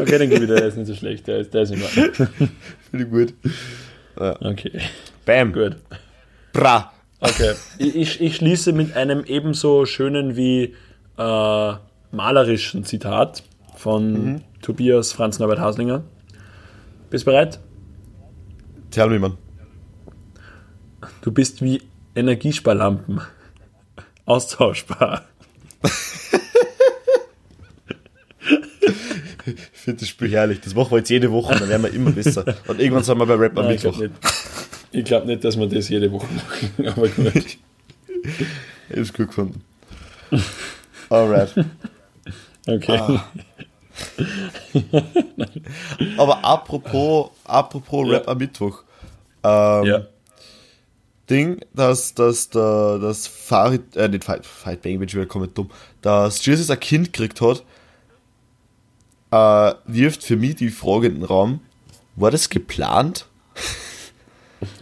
[0.00, 1.86] Okay, dann gebe ich dir, der ist nicht so schlecht, der ist, der ist immer.
[1.86, 2.28] Finde
[2.92, 3.34] ich gut.
[4.16, 4.72] Okay,
[5.24, 5.52] Bam.
[5.52, 5.76] gut.
[6.52, 6.92] Bra.
[7.20, 7.54] Okay.
[7.78, 10.74] Ich, ich, schließe mit einem ebenso schönen wie
[11.18, 11.72] äh,
[12.12, 13.42] malerischen Zitat
[13.76, 16.04] von Tobias Franz Norbert Haslinger.
[17.10, 17.60] Bist bereit?
[18.90, 19.36] Tell me, man.
[21.20, 21.82] Du bist wie
[22.16, 23.20] Energiesparlampen.
[24.24, 25.24] Austauschbar.
[29.46, 30.60] Ich finde das Spiel herrlich.
[30.60, 32.44] Das machen wir jetzt jede Woche und dann werden wir immer besser.
[32.66, 33.98] Und irgendwann sind wir bei Rap am Nein, ich Mittwoch.
[34.00, 34.14] glaube
[34.92, 36.88] nicht, ich nicht, dass wir das jede Woche machen.
[36.88, 37.34] Aber gut.
[38.88, 39.62] Ich hab's gut gefunden.
[41.08, 41.54] Alright.
[42.66, 42.98] Okay.
[46.18, 48.32] Aber apropos, apropos Rap Ja.
[48.32, 48.82] am Mittwoch.
[49.44, 50.06] Ähm, Ja.
[51.28, 55.56] Ding, dass, dass der, das Farid, äh, nicht Fight, Fight Bang, bin ich wieder komplett
[55.58, 55.70] dumm,
[56.02, 57.64] dass Jesus ein Kind gekriegt hat,
[59.30, 61.60] äh, wirft für mich die Frage in den Raum,
[62.14, 63.26] war das geplant?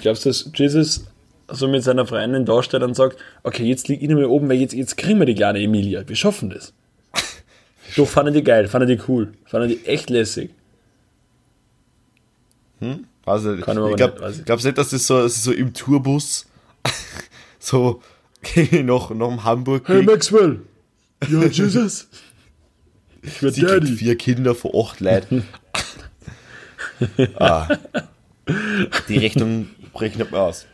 [0.00, 1.07] Glaubst du, dass Jesus
[1.48, 4.59] so mit seiner Freundin dasteht und sagt, okay, jetzt liegt ich nicht mehr oben, weil
[4.59, 6.07] jetzt, jetzt kriegen wir die kleine Emilia.
[6.07, 6.72] Wir schaffen das.
[7.96, 10.50] Doch, fanden die geil, fanden die cool, fanden die echt lässig.
[12.80, 13.64] Also, Kann ich
[13.96, 16.46] glaube nicht, glaub's nicht, dass das so, das so im Tourbus
[17.58, 18.02] so
[18.82, 20.02] noch, noch in Hamburg Hey.
[20.02, 20.60] Maxwell!
[21.28, 22.08] Ja, Jesus!
[23.22, 23.87] Ich werd Sie Daddy.
[23.87, 25.48] vier Kinder von acht Leuten.
[27.38, 27.68] ah.
[29.08, 30.66] Die Rechnung rechnet man aus.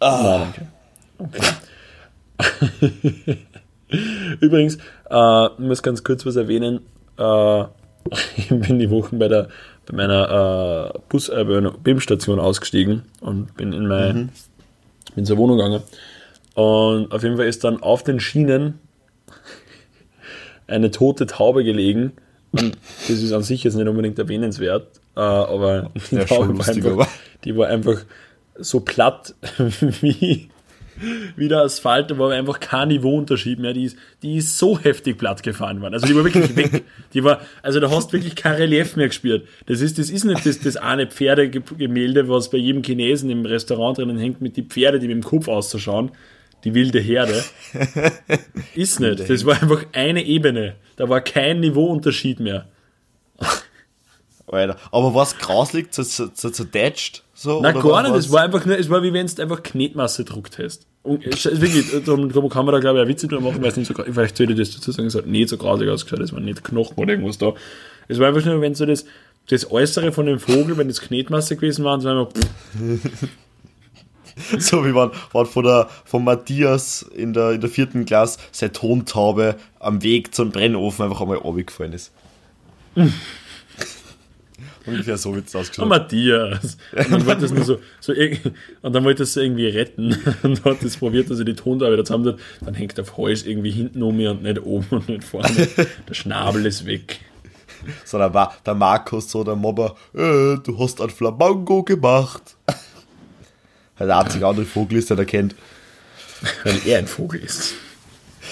[0.00, 0.52] Nein,
[1.18, 1.18] danke.
[1.18, 1.40] Okay.
[4.40, 4.76] Übrigens,
[5.08, 6.80] äh, ich muss ganz kurz was erwähnen.
[7.16, 7.62] Äh,
[8.36, 9.48] ich bin die Wochen bei, der,
[9.86, 14.28] bei meiner äh, Bus, äh, bei einer BIM-Station ausgestiegen und bin in meine
[15.14, 15.82] bin zur Wohnung gegangen.
[16.54, 18.78] Und auf jeden Fall ist dann auf den Schienen
[20.66, 22.12] eine tote Taube gelegen.
[22.52, 22.76] Und
[23.08, 26.92] das ist an sich jetzt nicht unbedingt erwähnenswert, äh, aber die Ja, Taube war einfach,
[26.92, 27.08] aber.
[27.44, 28.04] die war einfach
[28.58, 29.34] so platt
[30.00, 30.48] wie,
[31.36, 33.72] wie der Asphalt, da war einfach kein Niveauunterschied mehr.
[33.72, 35.94] Die ist, die ist so heftig platt gefahren worden.
[35.94, 36.84] Also die war wirklich weg.
[37.12, 39.46] Die war, also da hast du wirklich kein Relief mehr gespürt.
[39.66, 43.98] Das ist, das ist nicht das, das eine Pferdegemälde, was bei jedem Chinesen im Restaurant
[43.98, 46.10] drinnen hängt, mit die Pferde, die mit dem Kopf auszuschauen.
[46.64, 47.44] Die wilde Herde.
[48.74, 49.28] Ist nicht.
[49.28, 50.76] Das war einfach eine Ebene.
[50.96, 52.68] Da war kein Niveauunterschied mehr.
[54.46, 54.76] Alter.
[54.92, 55.34] Aber was
[55.90, 57.22] so zerdatscht?
[57.34, 60.24] So, oder gar nicht, es war einfach nur, es war wie wenn du einfach Knetmasse
[60.24, 60.86] druckt hast.
[61.02, 63.60] Und es ist wirklich, darum darum kann man da glaube ich auch Witze drüber machen,
[63.60, 65.88] weil es nicht so, vielleicht sollte ich das dazu sagen, es hat nicht so grausig
[65.88, 67.54] ausgeschaut, es war nicht Knochen oder irgendwas da.
[68.08, 69.04] Es war einfach nur, wenn so das,
[69.48, 72.32] das Äußere von dem Vogel, wenn das Knetmasse gewesen war, es war einfach,
[74.58, 78.72] So wie man, man von, der, von Matthias in der, in der vierten Klasse seine
[78.72, 82.10] Tontaube am Weg zum Brennofen einfach einmal runtergefallen ist.
[84.86, 85.88] Ungefähr so wird es ausgeschaut.
[85.88, 86.76] Matthias.
[86.92, 88.12] Und dann wollte es nur so, so
[88.82, 92.04] und dann wollte es irgendwie retten und hat es probiert, dass er die Tontaube wieder
[92.04, 92.38] zusammen hat.
[92.60, 95.68] Dann hängt der Hals irgendwie hinten um mir und nicht oben und nicht vorne.
[96.08, 97.20] Der Schnabel ist weg.
[98.04, 102.56] So, da war der Markus, so der Mobber, äh, du hast ein Flamango gemacht.
[103.98, 105.54] Der einzige andere Vogel ist, der der kennt.
[106.64, 107.74] Weil er ein Vogel ist.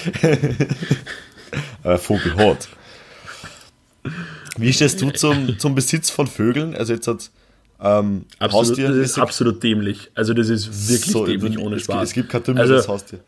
[1.83, 2.69] äh, Vogel hat.
[4.59, 6.75] Wie stehst du zum, zum Besitz von Vögeln?
[6.75, 7.31] Also jetzt hat
[7.81, 10.11] ähm, Absolut, Haustier das ist absolut dämlich.
[10.15, 12.09] Also das ist wirklich so, dämlich ohne es, Spaß.
[12.09, 13.19] Es gibt kein dümmeres also, Haustier.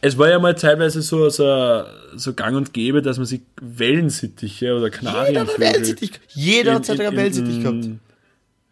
[0.00, 1.82] es war ja mal teilweise so, so,
[2.16, 6.12] so gang und gäbe, dass man sich Wellensittiche oder Jeder Kanarienvögel einen Wellensittich.
[6.28, 7.88] Jeder hat in- Wellensittich gehabt.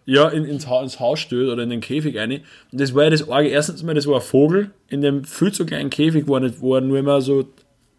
[0.06, 2.30] ja, in, ins, Haus, ins Haus stößt oder in den Käfig rein.
[2.72, 3.48] Und das war ja das Arge.
[3.48, 6.60] Erstens mal, das war ein Vogel in dem viel zu kleinen Käfig, wo er, nicht,
[6.60, 7.46] wo er nur immer so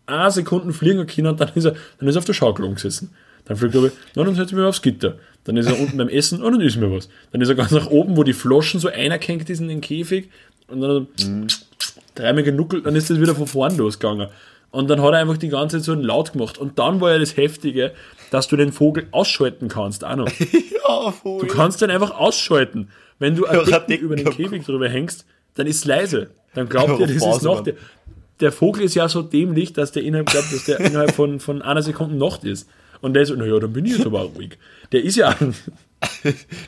[0.07, 3.11] eine Sekunden fliegen kann und dann ist er, dann ist er auf der Schaukel umgesessen.
[3.49, 5.15] Dann fliegt er, na, dann setze ich mich aufs Gitter.
[5.43, 7.09] Dann ist er unten beim Essen und dann isst mir was.
[7.33, 10.29] Dann ist er ganz nach oben, wo die Floschen so einerkenkt ist in den Käfig
[10.67, 11.47] und dann Mhm.
[12.15, 14.27] dreimal genuckelt, dann ist das wieder von vorn losgegangen.
[14.71, 16.57] Und dann hat er einfach die ganze Zeit so einen Laut gemacht.
[16.59, 17.91] Und dann war ja das Heftige,
[18.29, 20.29] dass du den Vogel ausschalten kannst, auch noch.
[20.89, 21.41] Ja, voll.
[21.41, 22.89] Du kannst den einfach ausschalten.
[23.19, 24.29] Wenn du Ja, ein Decken Decken über den.
[24.29, 26.29] Käfig drüber hängst, dann ist leise.
[26.55, 27.67] Dann glaubt Ja, ihr, das ist Nacht.
[27.67, 27.73] Der,
[28.39, 31.61] der Vogel ist ja so dämlich, dass der innerhalb, glaubt, dass der innerhalb von, von
[31.61, 32.67] einer Sekunde Nacht ist.
[33.01, 34.57] Und der ist so, naja, dann bin ich jetzt aber ruhig.
[34.91, 35.35] Der ist ja,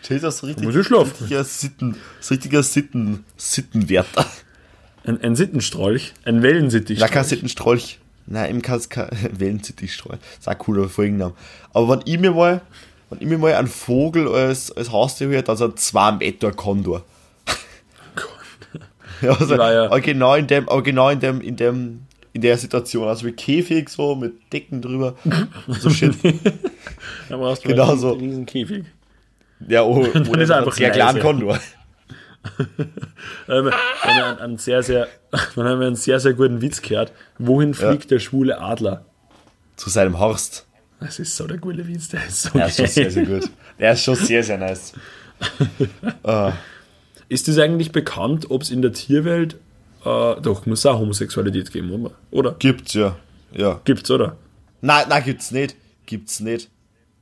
[0.03, 1.11] Stell dir das so richtig, muss schlafen.
[1.19, 1.95] richtiger Sitten,
[2.29, 4.25] richtiger Sitten, Sittenwärter.
[5.05, 6.99] ein, ein Sittenstrolch, ein Wellensittich.
[6.99, 7.99] Na, kein Sittenstrolch.
[8.27, 10.19] Nein, im kein Wellensittichstrolch.
[10.19, 11.33] Das ist auch cooler Folgenname.
[11.73, 12.61] Aber wenn ich mir mal,
[13.09, 17.03] wenn ich mir mal einen Vogel als, als Haustier höre, dann ein 2 Meter Kondor.
[19.21, 22.01] ja, also, ja- aber genau in dem, aber genau in dem, in dem,
[22.33, 25.15] in der Situation, also mit Käfig so, mit Decken drüber,
[25.67, 26.15] so shit.
[27.29, 28.11] Da brauchst du Genau einen so.
[28.11, 28.85] riesen Käfig.
[29.67, 31.27] Ja, oh, ist oder er einen einfach sehr kleinen leise.
[31.27, 31.59] Kondor.
[33.47, 35.07] Dann haben wir einen, sehr, sehr,
[35.55, 37.11] dann haben wir einen sehr, sehr guten Witz gehört.
[37.37, 39.05] Wohin fliegt der schwule Adler?
[39.75, 40.65] Zu seinem Horst.
[40.99, 43.49] Das ist so der gute Witz, der ist so Der ist schon sehr, sehr gut.
[43.79, 44.93] Der ist schon sehr, sehr nice.
[47.29, 49.57] Ist das eigentlich bekannt, ob es in der Tierwelt,
[50.05, 52.11] äh, doch, muss auch Homosexualität geben, oder?
[52.31, 52.55] Oder?
[52.59, 53.15] Gibt's ja.
[53.53, 53.79] Ja.
[53.83, 54.37] Gibt's, oder?
[54.81, 55.75] Nein, nein, gibt's nicht.
[56.05, 56.69] Gibt's nicht.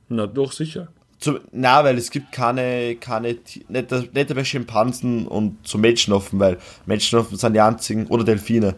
[0.08, 0.88] Na, doch, sicher.
[1.18, 3.36] Zum, na, weil es gibt keine, keine,
[3.68, 8.74] nicht, nicht bei Schimpansen und so Menschenaffen, weil Menschenaffen sind die einzigen, oder Delfine,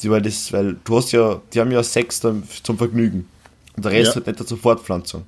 [0.00, 3.28] die, weil das, weil du hast ja, die haben ja Sex zum Vergnügen.
[3.76, 4.24] Und der Rest Ja.
[4.24, 5.24] halt nicht zur Fortpflanzung.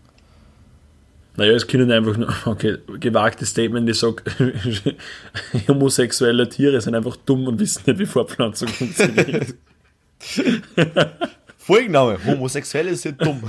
[1.36, 4.22] Naja, es können einfach nur, okay, gewagtes Statement, ich sag,
[5.68, 9.54] homosexuelle Tiere sind einfach dumm und wissen nicht, wie Fortpflanzung funktioniert.
[11.58, 13.42] Folgenname, Homosexuelle sind dumm.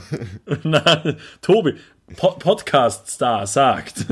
[0.63, 1.03] Na,
[1.41, 1.75] Tobi,
[2.15, 4.05] po Podcast-Star sagt.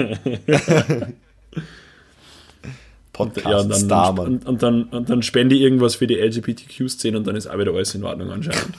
[3.13, 4.27] Podcast ja, und dann, Star, Mann.
[4.27, 7.57] und, und, dann, und dann spende ich irgendwas für die LGBTQ-Szene und dann ist auch
[7.57, 8.75] wieder alles in Ordnung anscheinend.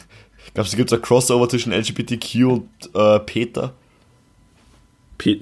[0.53, 3.75] Glaubst du, gibt's ein Crossover zwischen LGBTQ und äh, Peter?
[5.19, 5.39] Pe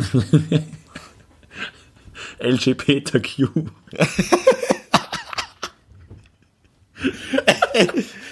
[2.39, 3.49] LGBTQ.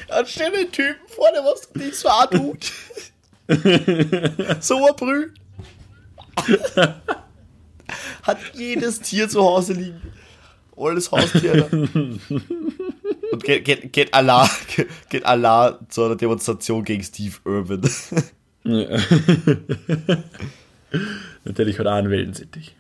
[0.09, 2.73] Dann stell den Typen vor, der was nicht so auch tut.
[4.61, 5.31] so ein Brü.
[8.23, 10.01] Hat jedes Tier zu Hause liegen.
[10.77, 11.69] Alles Haustiere.
[11.71, 14.49] Und geht, geht, geht, Allah,
[15.09, 17.83] geht Allah zu einer Demonstration gegen Steve Irwin.
[21.45, 22.75] Natürlich hat er auch einen Wellensittich.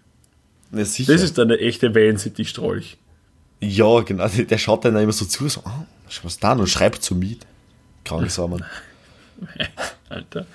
[0.71, 1.13] Ne, sicher.
[1.13, 2.97] Das ist dann der echte Wellensittich-Strolch.
[3.61, 4.29] ja, genau.
[4.29, 7.47] Der schaut dann immer so zu, so, ah, schau was da und schreibt zu mit.
[8.05, 8.65] Krank sau, Mann.
[10.09, 10.47] Alter.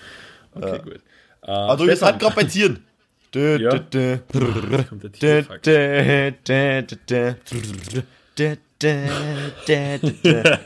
[0.53, 0.93] Okay, gut.
[1.41, 2.79] Äh, Aber du bist halt gerade bei Tieren.
[3.35, 3.79] Ja.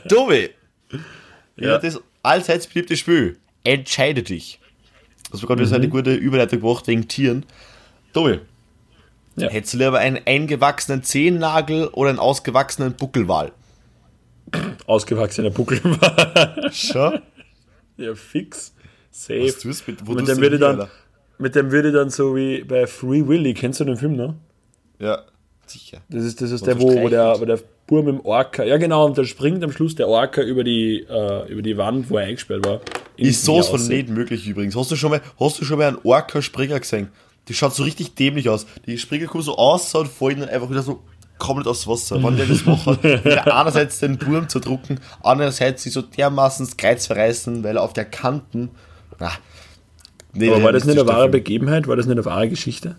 [0.08, 0.50] Tobi,
[1.56, 1.68] Ja.
[1.68, 1.78] ja.
[1.78, 3.36] das allseits beliebte Spiel.
[3.64, 4.60] Entscheide dich.
[5.30, 7.44] Das war gerade wieder so eine gute Überleitung gemacht wegen Tieren.
[8.12, 8.40] Tobi,
[9.36, 9.48] Ja.
[9.48, 13.52] hättest du lieber einen eingewachsenen Zehennagel oder einen ausgewachsenen Buckelwal?
[14.86, 16.70] Ausgewachsener Buckel war.
[16.72, 17.20] Schon?
[17.96, 18.74] ja, fix.
[19.12, 19.44] Safe.
[19.46, 20.90] Was tust mit, wo mit, dem würde dann, Alter?
[21.38, 24.34] mit dem würde dann so wie bei Free Willy, kennst du den Film noch?
[24.98, 25.22] Ja,
[25.66, 25.98] sicher.
[26.08, 28.76] Das ist, das ist der, wo, wo, der, wo der Bur mit dem Orca, ja
[28.76, 32.18] genau, und da springt am Schluss der Orca über die, äh, über die Wand, wo
[32.18, 32.80] er eingesperrt war.
[33.20, 33.88] Ist sowas von aus.
[33.88, 34.76] nicht möglich übrigens.
[34.76, 37.08] Hast du schon mal, hast du schon mal einen Orca-Springer gesehen?
[37.48, 38.66] Die schaut so richtig dämlich aus.
[38.86, 41.02] Die Springer kommen so aus und fallen dann einfach wieder so
[41.38, 42.22] komplett aufs Wasser.
[42.22, 47.06] Wenn der das macht, er einerseits den Burm zerdrucken, andererseits sich so dermaßen das Kreuz
[47.06, 48.70] verreißen, weil er auf der Kanten.
[49.18, 49.32] Ah,
[50.32, 51.28] nee, Aber war das nicht eine wahre.
[51.28, 51.88] Begebenheit?
[51.88, 52.96] War das nicht eine wahre Geschichte?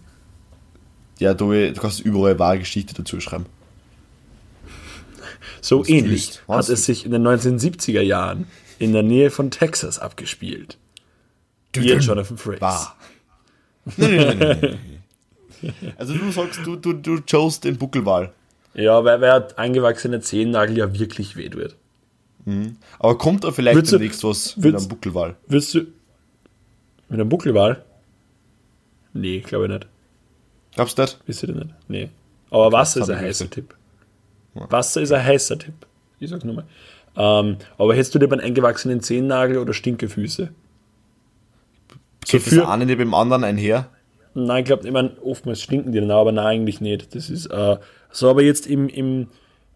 [1.20, 3.46] Ja, du, du kannst überall wahre Geschichte dazu schreiben.
[5.62, 8.48] So ähnlich hat es sich in den 1970er Jahren
[8.82, 10.78] in der Nähe von Texas abgespielt.
[11.76, 12.92] Hier Jonathan Frakes.
[13.98, 14.80] Nein, nein.
[15.98, 18.34] Also du sagst, du, du, du chose den Buckelwal.
[18.74, 21.76] Ja, weil, weil er eingewachsene Zehennagel ja wirklich weh wird.
[23.00, 25.36] Aber kommt da vielleicht du- demnächst was mit würdest- einem Buckelwal?
[25.48, 25.80] Würdest du.
[27.10, 27.84] Mit einem Buckelwal?
[29.14, 29.88] Nee, glaube ich nicht.
[30.74, 31.20] Glaubst du nicht?
[31.28, 31.76] Wisst ihr das nicht?
[31.88, 32.10] Nee.
[32.50, 33.50] Aber Wasser ist ein heißer.
[33.50, 33.76] Tipp.
[34.56, 35.76] Wasser ist ein heißer Tipp.
[36.20, 36.66] Ich sag's nur mal.
[37.18, 40.50] Ähm, aber hättest du lieber einen eingewachsenen Zehennagel oder Stinkefüße?
[42.28, 43.90] Geht für- das eine neben dem anderen einher?
[44.34, 47.14] Nein, ich glaube, ich mein, oftmals stinken die dann, aber nein, eigentlich nicht.
[47.16, 47.78] Das ist äh,
[48.12, 49.28] so, aber jetzt im, im,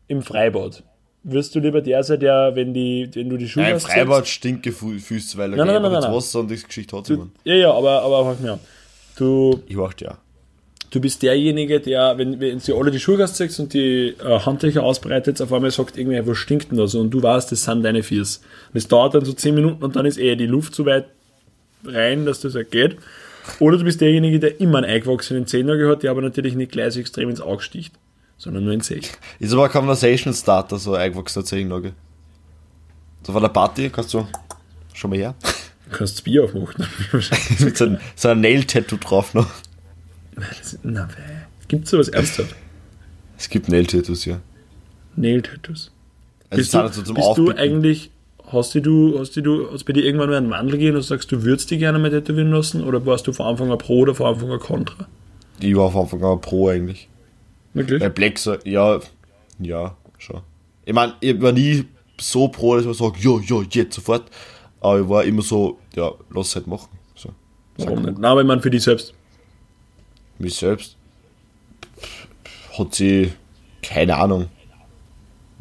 [0.08, 0.84] im Freibad.
[1.24, 3.91] Wirst du lieber der sein, der, wenn, die, wenn du die Schuhe Nein, im ausziehst-
[3.93, 7.74] Freibad stinke Füße, weil er Nein, nein, Wasser und das Geschichte hat Du, ja, ja,
[7.74, 8.60] aber, aber halt mir
[9.17, 10.17] du, Ich mach ja.
[10.89, 14.84] Du bist derjenige, der, wenn, wenn sie alle die Schuhe ausziehst und die äh, Handtücher
[14.84, 17.00] ausbreitet, auf einmal sagt irgendwie, was stinkt denn da so?
[17.00, 18.41] Und du weißt, das sind deine Fiers.
[18.74, 21.06] Und es dauert dann so 10 Minuten und dann ist eh die Luft so weit
[21.86, 22.98] rein, dass das halt geht.
[23.60, 26.93] Oder du bist derjenige, der immer einen eingewachsenen Zehennagel hat, der aber natürlich nicht gleich
[26.93, 27.93] so extrem ins Auge sticht,
[28.38, 29.12] sondern nur ins Sech.
[29.39, 31.93] Ist aber ein Conversation Starter, so ein eingewachsener Zehennagel.
[33.26, 34.28] So von der Party kannst du
[34.93, 35.36] schon mal her.
[35.89, 36.88] Du kannst das Bier aufmachen.
[37.60, 39.48] Mit so, ein, so ein Nail-Tattoo drauf noch.
[40.84, 41.08] Na,
[41.67, 42.56] Gibt sowas ernsthaft?
[43.38, 44.39] Es gibt Nail-Tattoos, ja.
[45.15, 45.91] Nail-Tattoos.
[46.50, 48.12] Also Bist, du, also zum bist du eigentlich,
[48.52, 51.43] hast du, hast du, hast bei dir irgendwann mal einen Wandel gehen und sagst, du
[51.43, 52.84] würdest dich gerne mal tätowieren lassen?
[52.84, 55.08] Oder warst du von Anfang an pro oder von Anfang an contra?
[55.60, 57.10] Ich war von Anfang an pro eigentlich.
[57.74, 58.00] Wirklich?
[58.00, 59.00] Bei Black, so, ja,
[59.60, 60.41] ja, schon.
[60.86, 61.86] Ich meine, ich war nie
[62.19, 64.30] so pro, dass ich sage, ja, ja, jetzt sofort.
[64.80, 66.89] Aber ich war immer so, ja, lass halt machen.
[67.15, 67.30] So.
[67.78, 68.19] Warum nicht?
[68.19, 69.14] Nein, aber ich meine für dich selbst.
[70.38, 70.98] Mich selbst
[72.78, 73.32] hat sie,
[73.82, 74.50] keine Ahnung.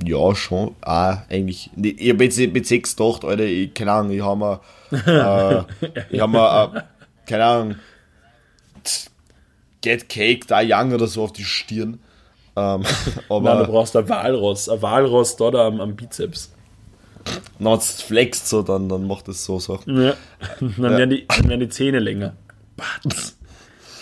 [0.04, 0.74] Ja, schon.
[0.80, 1.70] Ah, eigentlich.
[1.76, 4.60] Ich habe jetzt nicht mit sechs gedacht, Alter, ich, keine Ahnung, ich habe mir,
[4.90, 6.80] äh, ich habe mir, äh,
[7.26, 7.74] keine Ahnung,
[9.82, 12.00] Get Cake, da Young oder so auf die Stirn.
[12.56, 12.82] Ähm,
[13.28, 14.68] Nein, du aber brauchst ein Walross.
[14.68, 16.52] Ein Walross da, da am, am Bizeps.
[17.58, 20.02] dann hat's flext so, dann, dann macht es so Sachen.
[20.02, 20.14] Ja.
[20.60, 22.34] Dann, werden die, dann werden die Zähne länger.
[22.76, 23.33] Batz.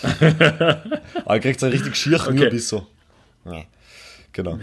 [1.25, 2.35] Aber kriegt so richtig schier Okay.
[2.35, 2.87] nur bis so.
[3.45, 3.63] Ja,
[4.33, 4.59] genau.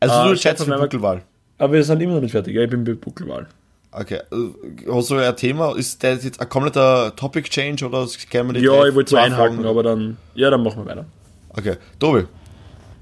[0.00, 1.22] Also Ah, du hab für Buckelwahl.
[1.58, 2.54] Aber wir sind immer noch nicht fertig.
[2.54, 3.46] Ja, ich bin bei Buckelwahl.
[3.92, 5.76] Okay, äh, hast du ein Thema?
[5.76, 9.22] Ist der jetzt ein kompletter Topic Change oder können wir die Ja, ich wollte zwei
[9.22, 11.06] einhaken, aber dann, ja, dann machen wir weiter.
[11.50, 12.24] Okay, Tobi.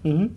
[0.02, 0.30] Mhm.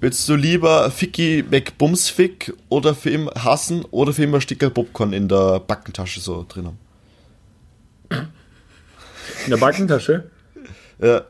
[0.00, 5.28] Würdest du lieber Ficky McBumsfick oder für immer hassen oder für immer Stickerl Popcorn in
[5.28, 6.78] der Backentasche so drin haben?
[9.48, 10.24] In der Backentasche?
[11.00, 11.22] Ja,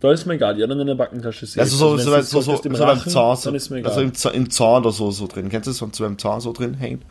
[0.00, 2.40] Da ist mir egal, ja, dann in der Backentasche sehe also so, wenn's so, so,
[2.40, 5.10] so, sagst, im so beim Rachen, Zahn, so, also im, Zahn- im Zahn oder so,
[5.10, 5.48] so drin.
[5.50, 7.02] Kennst du das, wenn so beim Zahn so drin hängt?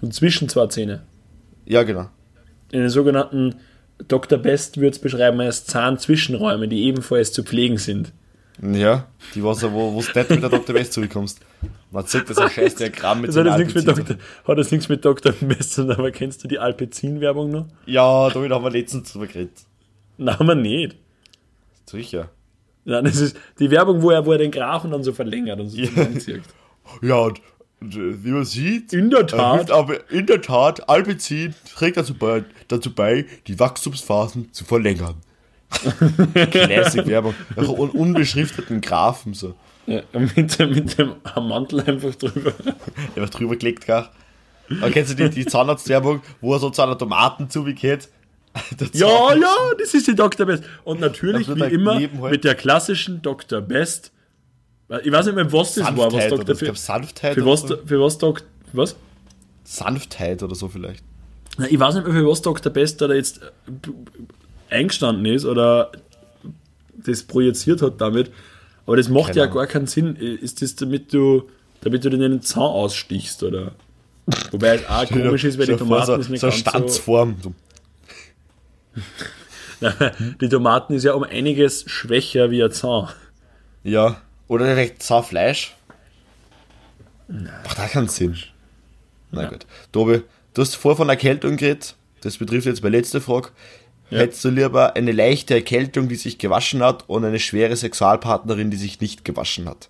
[0.00, 1.02] Und zwischen zwei Zähne.
[1.66, 2.08] Ja, genau.
[2.72, 3.56] In den sogenannten
[4.08, 4.38] Dr.
[4.38, 8.12] Best würde es beschreiben als Zahnzwischenräume, die ebenfalls zu pflegen sind.
[8.60, 10.74] Ja, die was wo wo du nicht mit der Dr.
[10.74, 11.40] West zurückkommst.
[11.92, 13.48] Man zeigt das ein scheiß Diagramm mit Das so hat,
[14.58, 15.32] das nichts mit Dr.
[15.38, 17.66] Tun, aber kennst du die Alpezin-Werbung noch?
[17.86, 19.52] Ja, damit haben wir letztens drüber geredet.
[20.16, 20.96] Nein, haben wir nicht.
[21.86, 22.30] Sicher.
[22.84, 25.68] Nein, das ist die Werbung, wo er, wo er den Grafen dann so verlängert und
[25.68, 25.88] so Ja.
[25.88, 26.42] zusammenzieht.
[27.02, 27.40] Ja, und,
[27.80, 29.70] und äh, wie man sieht, In der Tat.
[29.70, 35.16] aber in der Tat, Albezin trägt dazu bei, dazu bei, die Wachstumsphasen zu verlängern.
[36.50, 37.34] Classic Werbung.
[37.56, 39.54] Auch un unbeschrifteten Graphen so.
[39.86, 40.02] Ja,
[40.36, 42.52] mit, dem- mit dem Mantel einfach drüber.
[43.16, 44.06] Was drüber gelegt, gell?
[44.80, 48.08] Aber kennst du die, die Zahnarztwerbung, wo er so zu einer Tomaten zugeht?
[48.78, 50.46] Der Ja, ja, das ist die Dr.
[50.46, 50.62] Best.
[50.84, 53.60] Und natürlich, wie immer, halt- mit der klassischen Dr.
[53.60, 54.12] Best.
[55.04, 55.96] Ich weiß nicht mehr, was das war.
[55.96, 56.54] Was Sanftheit oder Dr.
[56.54, 57.76] ich glaub, Sanftheit für was, so.
[57.84, 58.46] für was Dr.
[58.74, 58.96] Was?
[59.64, 61.02] Sanftheit oder so vielleicht.
[61.68, 62.72] Ich weiß nicht mehr, für was Dr.
[62.72, 65.92] Best da jetzt äh, eingestanden ist oder
[66.94, 68.30] das projiziert hat damit.
[68.86, 70.16] Aber das macht Keine ja gar keinen Sinn.
[70.16, 71.48] Ist das, damit du,
[71.82, 73.72] damit du dir den Zahn ausstichst, oder?
[74.50, 76.58] Wobei es auch komisch ist, weil die dir vor, Tomaten so, ist nicht so ganz
[76.58, 77.36] so, Stanzform.
[79.80, 79.94] So.
[80.40, 83.08] Die Tomaten ist ja um einiges schwächer wie ein Zahn.
[83.82, 84.20] Ja.
[84.46, 85.74] Oder direkt Zahnfleisch.
[87.26, 88.36] Macht auch keinen Sinn.
[89.32, 89.66] Na gut.
[89.90, 90.22] Tobi,
[90.54, 91.96] du hast vor von Erkältung geredet.
[92.20, 93.48] Das betrifft jetzt meine letzte Frage.
[94.18, 98.76] Hättest du lieber eine leichte Erkältung, die sich gewaschen hat, und eine schwere Sexualpartnerin, die
[98.76, 99.88] sich nicht gewaschen hat?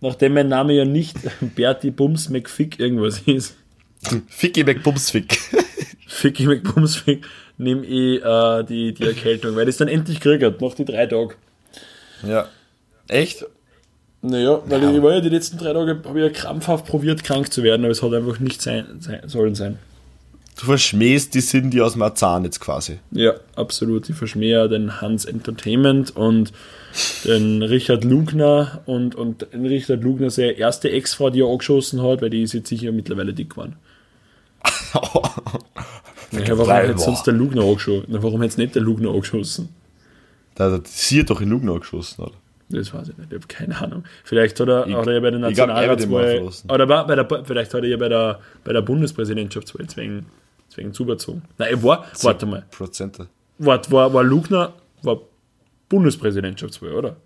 [0.00, 1.16] Nachdem mein Name ja nicht
[1.54, 3.56] Bertie Bums McFick irgendwas ist,
[4.28, 5.38] Ficky McBumsfick.
[6.06, 7.26] Ficky McBumsfick,
[7.58, 11.06] nehme ich äh, die, die Erkältung, weil ich es dann endlich kriegt, nach die drei
[11.06, 11.34] Tagen.
[12.26, 12.48] ja.
[13.08, 13.44] Echt?
[14.22, 17.52] Naja, weil ich war ja die letzten drei Tage, habe ich ja krampfhaft probiert, krank
[17.52, 19.78] zu werden, aber es hat einfach nicht sein, sein sollen sein.
[20.58, 22.98] Du verschmähst die Sinn, die aus dem Zahn jetzt quasi.
[23.12, 24.10] Ja, absolut.
[24.10, 26.52] Ich verschmähe den Hans Entertainment und
[27.24, 32.20] den Richard Lugner und, und den Richard Lugner seine erste Ex-Frau, die er angeschossen hat,
[32.20, 33.76] weil die ist jetzt sicher mittlerweile dick geworden.
[36.32, 38.06] Ja, warum hätte sonst der Lugner angeschossen?
[38.08, 39.68] Warum hätte nicht der Lugner angeschossen?
[40.54, 42.34] Da hat sie doch in Lugner geschossen, oder?
[42.72, 44.04] Das weiß ich nicht, ich habe keine Ahnung.
[44.24, 47.44] Vielleicht hat er, Ich- hat er ja bei der er Nationalratswahl, oder war bei der,
[47.44, 50.26] vielleicht hat er ja bei der, bei der Bundespräsidentschaftswahl deswegen,
[50.70, 51.42] deswegen zugezogen.
[51.58, 53.26] Nein, er war, warte mal, Prozente.
[53.58, 55.18] war, war, war Lugner, war
[55.88, 57.16] Bundespräsidentschaftswahl, oder?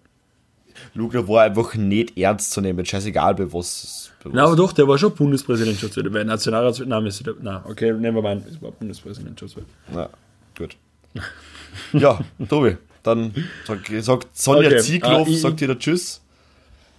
[0.95, 4.11] Luke war einfach nicht ernst zu nehmen, scheißegal, bei was.
[4.25, 6.81] Bei Na, aber doch, der war schon Bundespräsident schon zu weil Nationalrats...
[6.81, 9.61] Nein, ist der, nein, okay, nehmen wir mal an, es war Bundespräsident schon zu
[9.95, 10.09] Ja,
[10.59, 10.77] gut.
[11.93, 12.19] ja,
[12.49, 12.77] Tobi,
[13.07, 13.35] dann
[13.67, 16.21] sag, sagt Sonja Okay, Ziegloff, ah, sagt wieder Tschüss.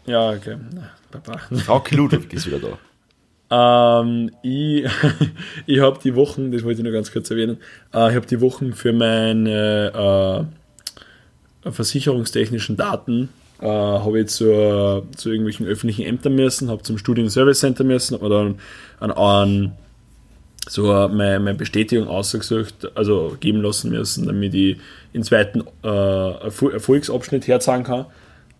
[0.05, 0.57] Ja, okay.
[1.11, 1.39] Papa.
[1.65, 2.77] Frau Ludwig ist wieder da.
[4.01, 4.85] Ähm, ich
[5.65, 7.57] ich habe die Wochen, das wollte ich nur ganz kurz erwähnen,
[7.93, 10.47] äh, ich habe die Wochen für meine
[11.63, 13.29] äh, versicherungstechnischen Daten
[13.61, 18.15] äh, habe ich zu, zu irgendwelchen öffentlichen Ämtern müssen, habe zum Studien Service Center müssen,
[18.15, 18.59] habe mir dann
[18.99, 19.71] an, an
[20.67, 24.77] so meine, meine Bestätigung ausgesucht, also geben lassen müssen, damit ich
[25.13, 28.05] den zweiten äh, Erfol- Erfolgsabschnitt herzahlen kann.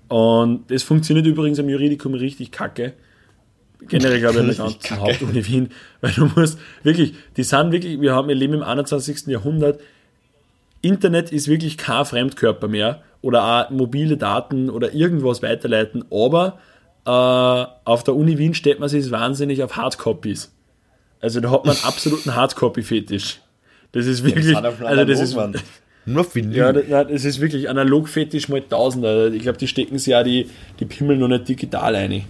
[0.07, 2.93] Und das funktioniert übrigens im Juridikum richtig kacke.
[3.87, 4.99] Generell glaube ich in der ganzen.
[4.99, 5.69] Hauptuni Wien,
[6.01, 9.27] weil du musst wirklich, die sind wirklich, wir haben, wir leben im 21.
[9.27, 9.79] Jahrhundert,
[10.81, 16.59] Internet ist wirklich kein Fremdkörper mehr oder auch mobile Daten oder irgendwas weiterleiten, aber
[17.05, 20.51] äh, auf der Uni Wien steht man sich wahnsinnig auf Hardcopies.
[21.25, 23.41] Also da hat man einen absoluten Hardcopy-Fetisch.
[23.91, 25.37] Das ist wirklich, auch schon also das ist.
[26.05, 26.57] Nur Vinyl.
[26.57, 29.31] ja, das, das ist wirklich Analog-Fetisch mal Tausender.
[29.31, 30.49] Ich glaube, die stecken sich ja die,
[30.81, 32.25] die Pimmel noch nicht digital ein.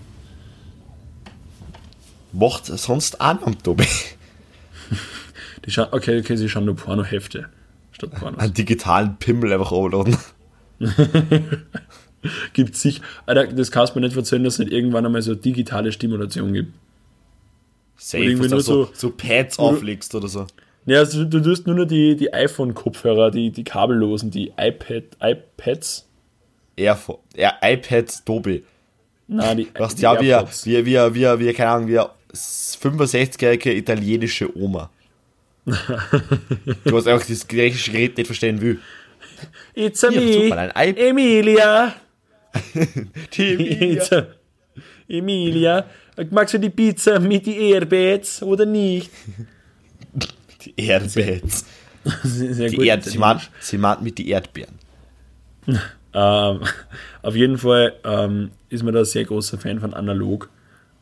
[2.33, 3.87] Macht sonst auch noch, Tobi.
[5.65, 7.49] Die schauen, okay, okay, sie schauen nur Pornohefte
[7.93, 8.39] statt Pornos.
[8.39, 10.17] Einen digitalen Pimmel einfach runterladen.
[12.53, 15.33] Gibt sich, Alter, das kannst du mir nicht erzählen, dass es nicht irgendwann einmal so
[15.33, 16.73] digitale Stimulation gibt.
[17.97, 20.47] Safe, was du nur so, so- Pads auflegst oder so.
[20.85, 26.07] Ja, also du tust nur noch die, die iPhone-Kopfhörer, die, die kabellosen, die iPad, iPads.
[26.77, 28.63] Airfo- Air, iPad Tobi.
[29.27, 30.65] Nein, die, Was die ja, wie, AirPods.
[30.67, 34.91] wie, wie, wie, wie, keine Ahnung, eine 65-jährige italienische Oma.
[35.65, 38.79] du hast einfach das griechische Gerät nicht verstehen will.
[39.73, 41.95] It's a Ja, me, Emilia.
[43.33, 44.27] Die It's a,
[45.09, 45.85] Emilia.
[46.31, 49.11] Magst du die Pizza mit die Airbags oder nicht?
[50.61, 51.41] Die Erdbeeren.
[52.23, 54.75] Sehr Die Erd, sie, meint, sie meint mit die Erdbeeren.
[56.17, 56.61] Ähm,
[57.23, 60.49] auf jeden Fall ähm, ist man da sehr großer Fan von analog.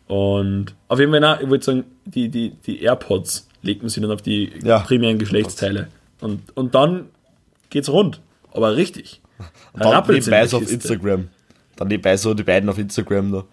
[0.07, 4.01] Und auf jeden Fall, nein, ich wollte sagen, die, die, die AirPods legt man sich
[4.01, 4.79] dann auf die Ja.
[4.79, 5.87] primären Geschlechtsteile.
[6.19, 7.09] Und, und dann
[7.69, 8.21] geht's rund.
[8.53, 9.21] Aber richtig.
[9.73, 10.71] Und dann nebenbei so auf.
[10.71, 11.27] Instagram.
[11.75, 13.43] Dann nebenbei so die beiden auf Instagram da.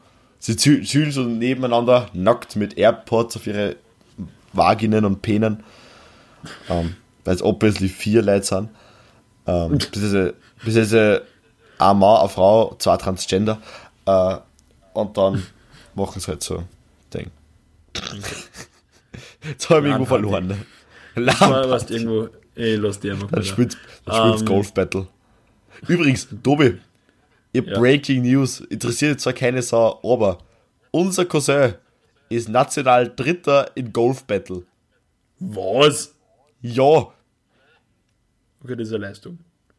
[0.41, 3.77] Sie zü- chillen so nebeneinander, nackt mit AirPods auf ihre
[4.53, 5.63] Vaginen und Penen.
[6.69, 8.69] Ähm, Weil es obviously vier Leute sind.
[9.47, 9.79] Ähm,
[10.65, 11.21] bis jetzt ein
[11.99, 13.61] Mann, eine Frau, zwei Transgender.
[14.07, 14.37] Äh,
[14.95, 15.43] und dann
[15.95, 16.65] machen sie halt so
[17.15, 17.31] Ding.
[19.47, 20.47] Jetzt habe ich irgendwo verloren.
[20.49, 20.57] Ne?
[21.17, 23.49] Weißt, irgendwo, ey, lass die einfach Dann mal da.
[23.53, 25.07] spielt, dann spielt's Ähm, Golf Battle.
[25.89, 26.79] Übrigens, Tobi,
[27.53, 27.79] ihr Ja.
[27.79, 30.39] Breaking News interessiert zwar keine Sau, aber
[30.91, 31.75] unser Cousin
[32.29, 34.63] ist national Dritter in Golf Battle.
[35.39, 36.15] Was?
[36.61, 37.09] Ja,
[38.63, 39.39] Okay, das ist eine Leistung.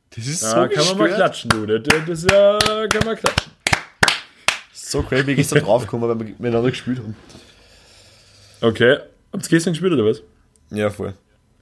[0.09, 1.15] das ist Ja, so kann man mal gestört.
[1.15, 1.65] klatschen, du.
[1.67, 2.57] Das, das ist ja,
[2.87, 3.51] kann man klatschen.
[4.73, 7.15] So crazy, wie gestern draufgekommen, weil wir miteinander gespielt haben.
[8.61, 8.97] Okay.
[9.31, 10.21] Habt ihr gestern gespielt oder was?
[10.71, 11.13] Ja, voll.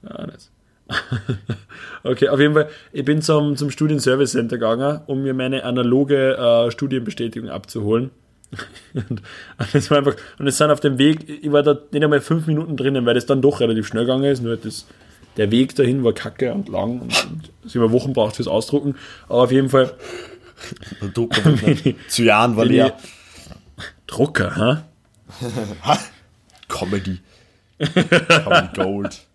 [0.02, 0.50] Ah, nice.
[2.02, 6.36] okay, auf jeden Fall, ich bin zum, zum Studienservice Center gegangen, um mir meine analoge
[6.36, 8.10] äh, Studienbestätigung abzuholen.
[8.94, 9.22] und,
[9.72, 12.46] es war einfach, und es sind auf dem Weg, ich war da nicht einmal fünf
[12.46, 14.86] Minuten drinnen, weil das dann doch relativ schnell gegangen ist, nur das,
[15.36, 18.96] der Weg dahin war kacke und lang und, und es immer Wochen braucht fürs Ausdrucken.
[19.28, 19.94] Aber auf jeden Fall,
[21.00, 21.42] Der Drucker
[22.08, 22.96] zu Jahren war leer.
[24.06, 24.84] Drucker, ha?
[26.68, 27.20] Comedy.
[27.78, 29.26] Comedy Gold.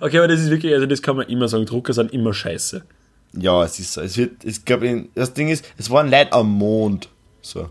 [0.00, 2.82] Okay, aber das ist wirklich, also das kann man immer sagen, Drucker sind immer scheiße.
[3.32, 4.00] Ja, es ist so.
[4.00, 7.08] Es wird, ich glaube, das Ding ist, es waren Leute am Mond.
[7.42, 7.70] So.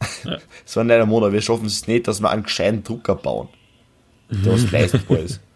[0.64, 3.14] Es waren Leute am Mond, aber wir schaffen es nicht, dass wir einen gescheiten Drucker
[3.14, 3.48] bauen.
[4.30, 5.40] Der was leistbar ist.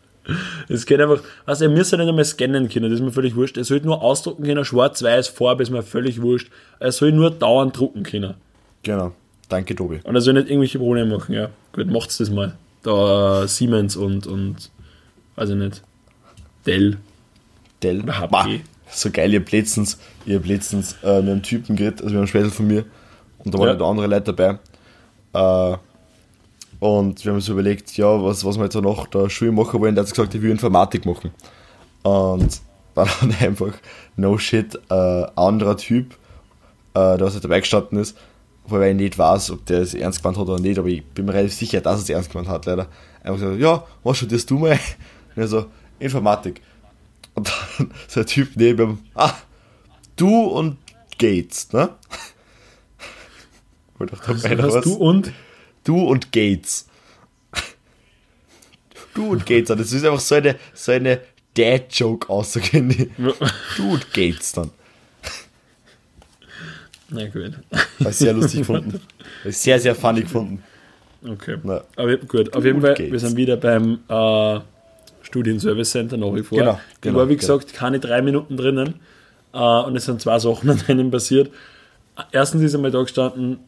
[0.68, 3.57] Es geht einfach, also er müsste nicht einmal scannen können, das ist mir völlig wurscht.
[3.57, 6.49] Er sollte nur ausdrucken können, schwarz-weiß, Farbe ist mir völlig wurscht.
[6.79, 8.35] Er soll nur dauernd drucken können.
[8.85, 9.12] Genau.
[9.49, 10.01] Danke, Tobi.
[10.05, 11.51] Und er soll nicht irgendwelche Probleme machen, ja.
[11.73, 12.57] Gut, macht's das mal.
[12.83, 14.70] Da Siemens und, und,
[15.37, 15.83] ich nicht,
[16.66, 16.99] Dell.
[17.83, 18.03] Dell.
[18.03, 18.28] Oder HP.
[18.30, 18.47] Bah,
[18.91, 22.18] so geil, ihr habt letztens, ihr habt letztens äh, mit einem Typen geredet, also mit
[22.18, 22.85] einem Schwädel von mir.
[23.39, 23.74] Und da waren Ja.
[23.74, 24.59] noch andere Leute dabei.
[25.72, 25.76] Äh,
[26.78, 29.95] und wir haben uns überlegt, ja, was, was wir jetzt noch der Schule machen wollen.
[29.95, 31.30] Der hat gesagt, ich will Informatik machen.
[32.03, 32.61] Und
[32.95, 33.72] dann hat einfach,
[34.16, 36.14] no shit, äh, ein anderer Typ,
[36.95, 38.16] äh, der was halt dabei gestanden ist,
[38.66, 41.24] wobei ich nicht weiß, ob der es ernst gemeint hat oder nicht, aber ich bin
[41.24, 42.87] mir relativ sicher, dass er es ernst gemeint hat, leider.
[43.22, 44.78] Einfach gesagt, ja, was studierst du mal?
[45.35, 45.66] Und er so,
[45.99, 46.61] Informatik.
[47.35, 49.33] Und dann ein Typ neben ihm, ah,
[50.16, 50.78] du und
[51.18, 51.91] Gates, ne?
[53.99, 54.85] Doch dabei Also was.
[54.85, 55.33] du und?
[55.85, 56.87] Du und Gates.
[59.14, 61.20] Du und Gates, das ist einfach so eine, so eine
[61.55, 63.11] Dad-Joke auszugehen.
[63.76, 64.70] Du und Gates dann.
[67.11, 67.53] Na gut.
[67.99, 69.03] War sehr lustig gefunden.
[69.45, 70.62] War Sehr, sehr funny gefunden.
[71.22, 71.59] Okay.
[71.62, 71.85] Na.
[71.97, 74.61] Aber gut, auf jeden Fall, wir sind wieder beim äh,
[75.33, 76.59] Studienservice Center nach wie vor.
[76.59, 77.57] Genau, Ich genau, war, wie genau.
[77.57, 78.95] gesagt, keine drei Minuten drinnen.
[79.55, 81.51] Äh, und es sind zwei Sachen an denen passiert.
[82.30, 83.59] Erstens ist einmal da gestanden,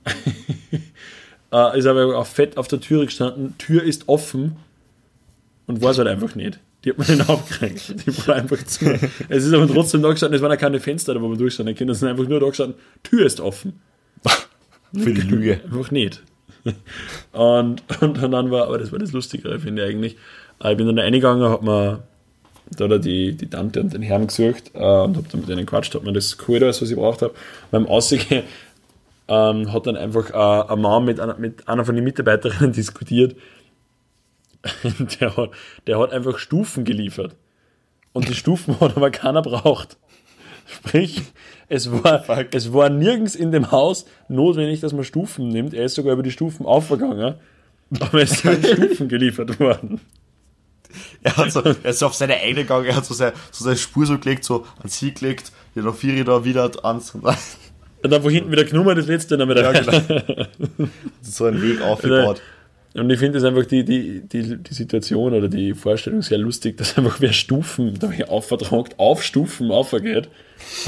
[1.53, 4.57] äh, ist aber auch fett auf der Türe gestanden, Tür ist offen
[5.67, 6.61] und war es halt einfach nicht.
[6.85, 7.95] Die hat man nicht aufgeregt.
[8.07, 8.99] Die war einfach zu.
[9.31, 11.75] Es ist aber trotzdem da gestanden, es waren ja keine Fenster, da wo man durchstanden
[11.75, 11.89] können.
[11.89, 13.81] Es sind einfach nur da gestanden, Tür ist offen.
[14.93, 15.61] Für die Lüge.
[15.65, 16.23] Einfach nicht.
[17.33, 20.17] Und, und dann war, aber das war das Lustigere, finde ich eigentlich.
[20.65, 22.03] Äh, Ich bin dann reingegangen, hab mir
[22.77, 25.67] da da die, die Tante und den Herrn gesucht äh, und hab dann mit denen
[25.67, 27.35] gequatscht, hab mir das geholt, alles, was ich braucht habe.
[27.71, 28.45] Beim Aussehen
[29.29, 33.37] ähm, hat dann einfach äh, ein Mann mit einer, mit einer von den Mitarbeiterinnen diskutiert.
[35.21, 35.51] der, hat,
[35.87, 37.35] der hat einfach Stufen geliefert.
[38.15, 39.99] Und die Stufen hat aber keiner braucht.
[40.67, 41.21] Sprich,
[41.69, 45.75] es war, es war nirgends in dem Haus notwendig, dass man Stufen nimmt.
[45.75, 47.35] Er ist sogar über die Stufen aufgegangen.
[48.01, 50.01] Aber es sind Stufen geliefert worden.
[51.25, 53.65] Er hat so, er ist so auf seine eigene gegangen, er hat so seine, so
[53.65, 57.25] seine Spur so gelegt, so an sie gelegt, die noch vier da wieder ans und
[57.25, 59.73] Und dann von hinten wieder genommen, das letzte dann wieder.
[59.73, 60.27] Ja, genau.
[61.23, 62.41] so einen Weg aufgebaut.
[62.93, 66.77] Und ich finde es einfach die, die, die, die Situation oder die Vorstellung sehr lustig,
[66.77, 70.29] dass einfach wer Stufen da aufvertragt, auf Stufen aufgeht.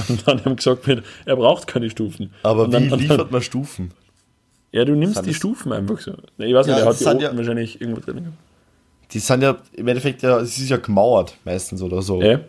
[0.08, 2.30] Und dann haben gesagt wird, er braucht keine Stufen.
[2.44, 3.90] Aber dann, wie liefert dann, man Stufen?
[4.70, 6.12] Ja, du nimmst die Stufen einfach so.
[6.38, 8.34] Ich weiß nicht, Ja, der hat die ja- wahrscheinlich irgendwo drin.
[9.08, 9.14] Gehabt.
[9.14, 12.20] Die sind ja im Endeffekt ja, es ist ja gemauert meistens oder so.
[12.22, 12.40] Ja,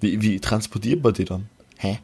[0.00, 1.48] Wie, wie transportiert man die dann?
[1.78, 1.98] Hä?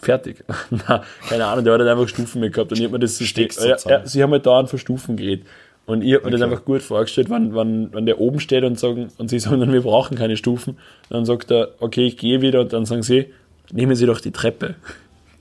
[0.00, 0.44] fertig.
[0.70, 3.48] Na, keine Ahnung, der hat halt einfach Stufen mitgehabt und ich hab mir das System.
[3.58, 5.46] Ja, ja, sie haben halt dauernd von Stufen geredet.
[5.86, 6.50] Und ich habe mir das Okay.
[6.50, 9.80] einfach gut vorgestellt, wenn, wenn, wenn der oben steht und, sagen, und sie sagen wir
[9.82, 10.78] brauchen keine Stufen.
[11.10, 13.32] Dann sagt er, okay, ich gehe wieder und dann sagen sie,
[13.72, 14.76] nehmen Sie doch die Treppe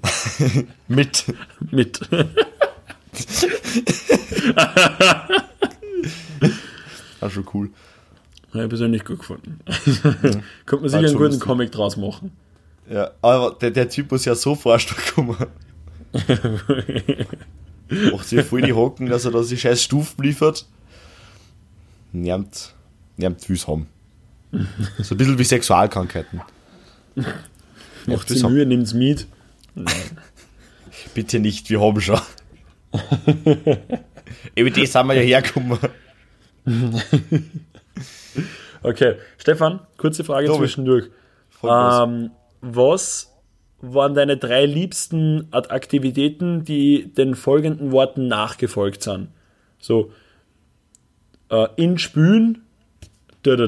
[0.88, 1.26] Mit.
[1.72, 2.00] mit.
[7.24, 7.70] War schon cool.
[8.54, 9.60] Habe ich persönlich gut gefunden.
[10.66, 11.40] Könnte man sicher einen guten lustig.
[11.42, 12.32] Comic draus machen.
[12.90, 15.38] Ja, aber der, der Typ muss ja so vorstellen kommen.
[18.12, 20.66] Macht sich voll die Hocken, dass er da die scheiß Stufen liefert.
[22.12, 22.74] Niemand,
[23.16, 23.88] niemand will's haben.
[25.00, 26.42] So ein bisschen wie Sexualkrankheiten.
[28.06, 29.28] Macht das sich haben- Mühe, nimmt's mit.
[31.14, 32.20] Bitte nicht, wir haben schon.
[34.56, 35.80] Über das sind wir ja hergekommen.
[38.86, 40.60] Okay, Stefan, kurze Frage Tobi.
[40.60, 41.10] zwischendurch.
[41.64, 43.32] Ähm, was
[43.80, 49.30] waren deine drei liebsten Aktivitäten, die den folgenden Worten nachgefolgt sind?
[49.80, 50.12] So,
[51.50, 52.64] äh, in Spülen,
[53.44, 53.68] da, da,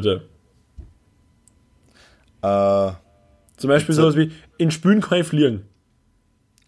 [2.41, 2.89] da.
[2.91, 2.93] Äh,
[3.57, 5.63] Zum Beispiel So- sowas wie, in Spülen kann ich fliegen.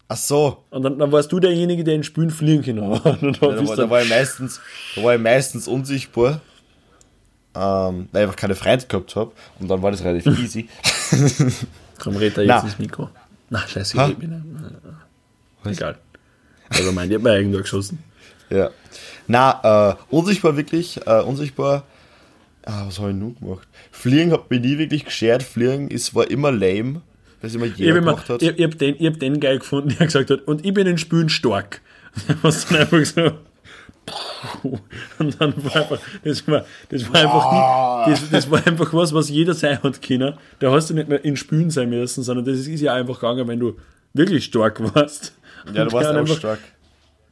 [0.08, 2.76] Ach so, Und dann, dann warst du derjenige, der in Spülen fliegen kann.
[3.20, 4.60] Dann da war, da war ich meistens,
[4.96, 6.40] da war ich meistens unsichtbar.
[7.54, 9.32] Ähm, weil ich einfach keine Freunde gehabt habe.
[9.58, 10.68] Und dann war das relativ easy.
[11.98, 12.60] Komm, red da jetzt Na.
[12.60, 13.08] ins Mikro.
[13.50, 14.42] Na, scheiße, ich red mich nicht.
[15.64, 15.98] Egal.
[16.68, 17.98] Also mein, ich hab mir irgendwo geschossen.
[18.50, 18.70] Ja.
[19.26, 21.84] Na, äh, unsichtbar wirklich, äh, unsichtbar.
[22.64, 23.66] Ah, was habe ich nun gemacht?
[23.90, 25.42] Fliegen hat mich nie wirklich geschert.
[25.42, 27.00] Fliegen ist, war immer lame,
[27.40, 28.42] weil es immer Ich jeder habe gemacht hat.
[28.42, 30.86] ich, ich hab den, ich hab den geil gefunden, der gesagt hat, und ich bin
[30.86, 31.80] in Spülen stark.
[32.42, 33.32] Was dann einfach so.
[35.18, 39.12] Und dann war einfach, das war, das war einfach, die, das, das war einfach was,
[39.12, 40.34] was jeder sein hat können.
[40.60, 43.46] Da hast du nicht mehr in Spülen sein müssen, sondern das ist ja einfach gegangen,
[43.48, 43.76] wenn du
[44.14, 45.34] wirklich stark warst.
[45.66, 46.58] ja, du warst hat einfach einfach, stark.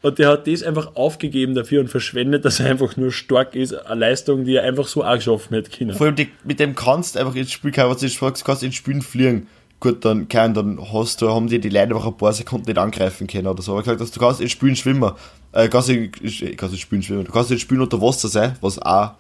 [0.03, 3.73] Und der hat das einfach aufgegeben dafür und verschwendet, dass er einfach nur stark ist.
[3.73, 5.95] Eine Leistung, die er einfach so auch geschaffen hätte können.
[5.95, 9.03] Vor allem die, mit dem kannst einfach ins Spiel, was du sagst, kannst ins Spielen
[9.03, 9.49] fliegen.
[9.79, 12.79] Gut, dann kann, dann hast du, haben die die Leute einfach ein paar Sekunden nicht
[12.79, 13.73] angreifen können oder so.
[13.73, 15.13] Aber gesagt, dass du kannst ins Spielen schwimmen.
[15.53, 17.25] Äh, kannst in, kannst ins Spielen schwimmen.
[17.25, 19.13] Du kannst ins Spielen unter Wasser sein, was auch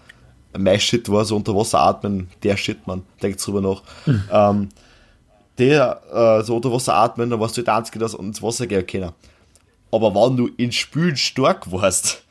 [0.58, 3.82] mein Shit war, so unter Wasser atmen, der Shit, man, denkt drüber nach.
[4.30, 4.68] Ähm,
[5.58, 8.86] der, äh, so unter Wasser atmen, dann warst du der Einzige, der ins Wasser gehen
[8.86, 9.12] können.
[9.90, 12.24] Aber wenn du ins Spielen stark warst,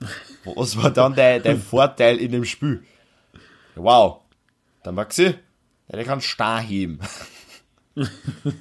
[0.44, 2.84] was war dann dein, dein Vorteil in dem Spiel?
[3.74, 4.20] Wow.
[4.84, 5.34] Der Maxi,
[5.90, 7.00] der kann Star heben.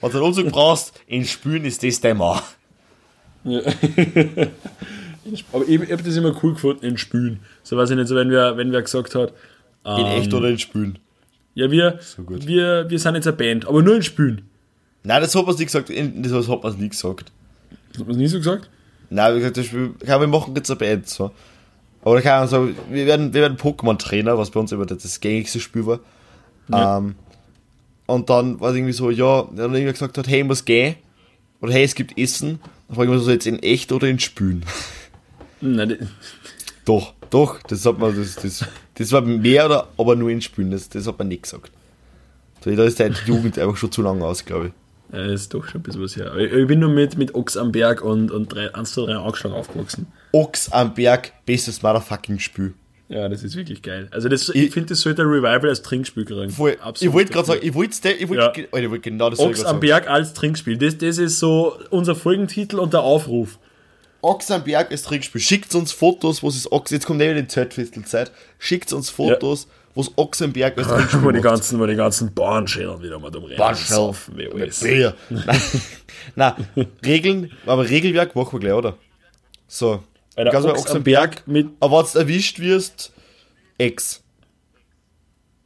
[0.00, 2.40] Wenn du einen Umzug brauchst, in Spülen ist das dein Mann.
[3.44, 3.60] Ja.
[5.52, 7.40] Aber ich, ich habe das immer cool gefunden in Spülen.
[7.62, 9.32] So weiß ich nicht, so wenn wer, wenn wer gesagt hat,
[9.84, 10.98] In echt oder in Spülen.
[11.54, 12.46] ja, wir, gut.
[12.46, 14.42] wir, wir sind jetzt eine Band, aber nur in Spülen.
[15.02, 15.90] Nein, das hat man nie gesagt.
[15.90, 17.32] Das hat man nie gesagt.
[17.98, 18.70] Hat man nie so gesagt?
[19.10, 21.30] Nein, wie gesagt, das wir machen jetzt eine Band, so.
[22.02, 25.20] Aber keine Ahnung, so, wir werden, wir werden Pokémon-Trainer, was bei uns immer das, das
[25.20, 26.00] gängigste Spiel war.
[26.70, 26.98] Ja.
[26.98, 27.14] Ähm,
[28.06, 30.96] und dann war es irgendwie so, ja, dann irgendwer gesagt hat, hey, muss gehen.
[31.60, 32.60] Oder hey, es gibt Essen.
[32.86, 34.64] Dann frage ich mich so, jetzt in echt oder in Spülen?
[35.60, 35.98] Nein, die-
[36.84, 38.64] Doch, doch, das hat man, das, das,
[38.94, 41.70] das war mehr oder, aber nur in Spülen, das, das hat man nicht gesagt.
[42.62, 44.72] Da ist die Jugend einfach schon zu lange aus, glaube ich.
[45.14, 46.34] Ja, das ist doch schon ein bisschen was her.
[46.36, 49.52] Ich ich bin nur mit, mit Ochs am Berg und, und 1 zu 3 Augschlag
[49.52, 50.06] aufgewachsen.
[50.32, 52.74] Ochs am Berg, bestes Motherfucking Spiel.
[53.08, 54.08] Ja, das ist wirklich geil.
[54.10, 56.50] Also das, ich, Ich- finde, das sollte ein Revival als Trinkspiel kriegen.
[56.50, 58.48] Voll, ich wollte gerade sagen, ich wollte ich wollte, Ja.
[58.48, 59.80] Alter, ich wollte genau das Ochs am sagen.
[59.80, 60.76] Berg als Trinkspiel.
[60.76, 63.58] Das, das ist so unser Folgentitel und der Aufruf.
[64.20, 65.40] Ochs am Berg ist Trickspiel.
[65.40, 68.32] Schickt uns Fotos, wo es Ochs, jetzt kommt eben die Zeltfestelzeit.
[68.58, 71.94] Schickt uns Fotos, wo es Ochs am Berg als Trickspiel Wo die ganzen, wo die
[71.94, 73.56] ganzen Bauernschälen wieder mal umrennen.
[73.56, 73.86] Bauernschälen.
[73.94, 74.80] Saufen wie alles.
[74.80, 75.14] Bier.
[76.36, 76.52] Nein,
[77.04, 78.96] Regeln, aber Regelwerk machen wir gleich, oder?
[79.66, 80.02] So.
[80.38, 83.12] Alter, Kannst du bei Ochs am Berg mit Aber wenn du erwischt wirst,
[83.76, 84.22] Ex.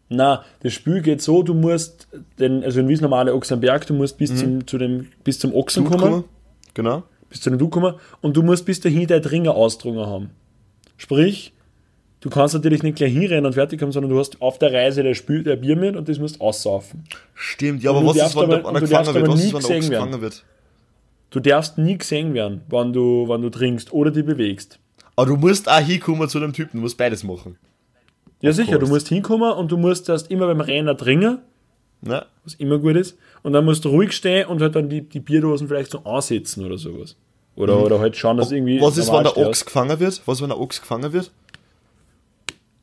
[0.08, 2.08] Na, das Spiel geht so, du musst
[2.38, 5.38] den, also wie es normale Ochs am Berg, du musst bis zum, zu dem, bis
[5.38, 6.24] zum Ochsen kommen, Kommen.
[6.74, 7.02] Genau.
[7.30, 10.30] bis zu dem Du kommen und du musst bis dahin dein Dringer ausdrungen haben.
[10.98, 11.52] Sprich,
[12.20, 15.02] du kannst natürlich nicht gleich hinrennen und fertig haben, sondern du hast auf der Reise
[15.02, 17.04] der, Spiel, der Bier mit und das musst aussaufen.
[17.34, 19.24] Stimmt, ja, aber was ist, wenn der du darfst gefangen wird?
[19.24, 20.04] aber Was nie ist, wenn der Ochs gesehen werden.
[20.06, 20.44] gefangen wird?
[21.32, 24.78] Du darfst nie gesehen werden, wann du, wann du trinkst oder dich bewegst.
[25.16, 27.56] Aber du musst auch hinkommen zu dem Typen, du musst beides machen.
[28.40, 28.92] Ja, sicher, du course.
[28.92, 31.38] musst hinkommen und du musst erst immer beim Rennen trinken,
[32.04, 32.24] Ne?
[32.44, 35.20] was immer gut ist, und dann musst du ruhig stehen und halt dann die, die
[35.20, 37.16] Bierdosen vielleicht so ansetzen oder sowas.
[37.54, 38.80] Oder, oder halt schauen, dass irgendwie.
[38.80, 39.36] Was ist, wenn der.
[39.36, 40.20] Ochs gefangen wird?
[40.26, 41.30] Was, wenn der Ochs gefangen wird?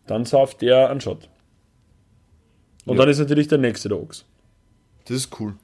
[0.08, 1.28] Dann sauft der einen Shot.
[2.86, 3.02] Und Ja.
[3.02, 4.26] dann ist natürlich der nächste der Ochs.
[5.06, 5.56] Das ist cool.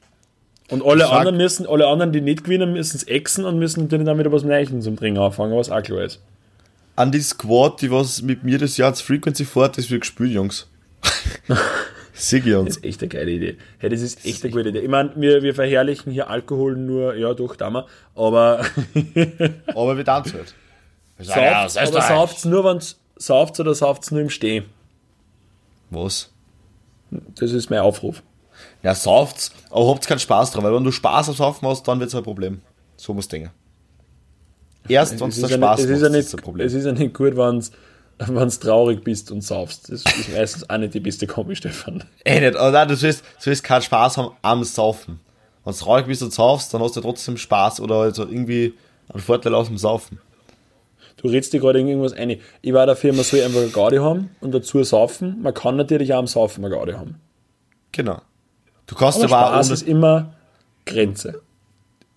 [0.72, 3.84] Und alle sag- anderen müssen, alle anderen, die nicht gewinnen, müssen es exen und müssen
[3.84, 6.22] natürlich dann wieder was Neues zum Trinken anfangen, was auch klar ist.
[6.96, 10.32] An die Squad, die was mit mir das Jahr als Frequency fährt, das wird gespielt,
[10.32, 10.68] Jungs.
[12.14, 12.78] Sieg ich Das uns.
[12.78, 13.58] ist echt eine geile Idee.
[13.78, 14.80] Hey, das ist echt eine gute Idee.
[14.80, 17.86] Ich meine, wir, wir verherrlichen hier Alkohol nur, ja, doch, da aber
[19.76, 20.56] Aber wir tanzen halt.
[21.20, 24.66] Sagen, ja, aus sauft, aber sauft's nur, wenn's sauft oder sauft's nur im Stehen.
[25.90, 26.32] Was?
[27.12, 28.24] Das ist mein Aufruf.
[28.86, 32.00] Ja, sauft's, aber habt keinen Spaß dran, weil wenn du Spaß am Saufen hast, dann
[32.00, 32.62] wird's ein Problem.
[32.98, 33.50] So muss Dinge.
[34.88, 36.68] Erst, wenn Es es ja Spaß es, ist ja nicht, ein Problem.
[36.68, 37.72] es ist ja nicht gut, wenn's
[38.20, 39.92] wenn's traurig bist und saufst.
[39.92, 42.04] Das ist meistens auch nicht die beste Kombi, Stefan.
[42.24, 45.20] Eh nicht, aber nein, du sollst, du sollst keinen Spaß haben am Saufen.
[45.64, 48.76] Wenn du traurig bist und saufst, dann hast du trotzdem Spaß oder also irgendwie
[49.10, 50.20] einen Vorteil aus dem Saufen.
[51.18, 52.40] Du redest dir gerade irgendwas ein.
[52.62, 55.42] Ich war dafür, man soll einfach eine Gaudi haben und dazu saufen.
[55.42, 57.16] Man kann natürlich auch am Saufen eine Gaudi haben.
[57.92, 58.22] Genau.
[58.88, 60.34] Du kannst Aber aber auch Spaß ohne, ist immer
[60.86, 61.42] Grenze.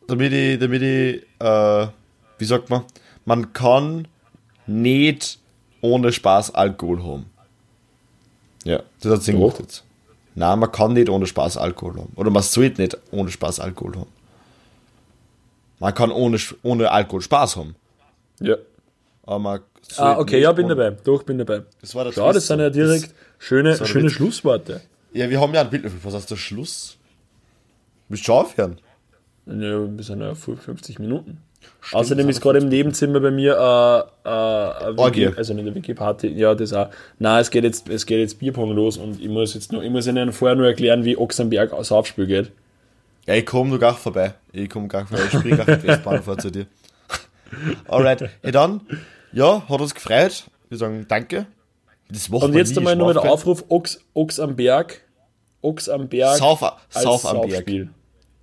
[0.06, 1.86] damit ich, damit ich, äh,
[2.38, 2.84] wie sagt man,
[3.24, 4.06] man kann
[4.66, 5.38] nicht
[5.80, 7.26] ohne Spaß Alkohol haben.
[8.64, 9.84] Ja, das hat Sinn gemacht jetzt.
[10.34, 12.12] Nein, man kann nicht ohne Spaß Alkohol haben.
[12.16, 14.12] Oder man sollte nicht ohne Spaß Alkohol haben.
[15.80, 17.74] Man kann ohne, ohne Alkohol Spaß haben.
[18.40, 18.56] Ja.
[19.24, 19.60] Aber man
[19.96, 20.90] Ah, okay, ja, bin dabei.
[20.90, 21.62] Doch, bin dabei.
[21.80, 24.12] Das war der Schau, das sind ja das- direkt schöne, der schöne Witz.
[24.12, 24.82] Schlussworte.
[25.12, 25.84] Ja, wir haben ja ein Bild.
[26.04, 26.96] Was heißt der Schluss?
[28.08, 28.78] Willst du schon aufhören?
[29.46, 31.38] Ja, wir sind ja 50 Minuten.
[31.92, 35.26] Außerdem ist gerade im Nebenzimmer bei mir äh, äh, eine Orgie.
[35.28, 36.88] Also nicht eine WG-Party, ja, das auch.
[37.18, 39.90] Nein, es geht jetzt, es geht jetzt Bierpong los und ich muss jetzt nur, ich
[39.90, 42.52] muss Ihnen vorher nur erklären, wie Ochsenberg aus Aufspiel geht.
[43.26, 44.34] Ja, ich komme nur gar vorbei.
[44.52, 45.24] Ich komme gar vorbei.
[45.24, 46.66] Ich springe gar mit Westbahn vor zu dir.
[47.88, 48.22] Alright.
[48.42, 48.80] Ja, dann,
[49.32, 50.44] ja, hat uns gefreut.
[50.68, 51.46] Wir sagen Danke.
[52.10, 53.30] Das machen Und wir jetzt einmal nur der.
[53.30, 55.02] Aufruf, Ochs, Ochs am Berg,
[55.60, 57.88] Ochs am Berg Sauf, Sauf am Berg.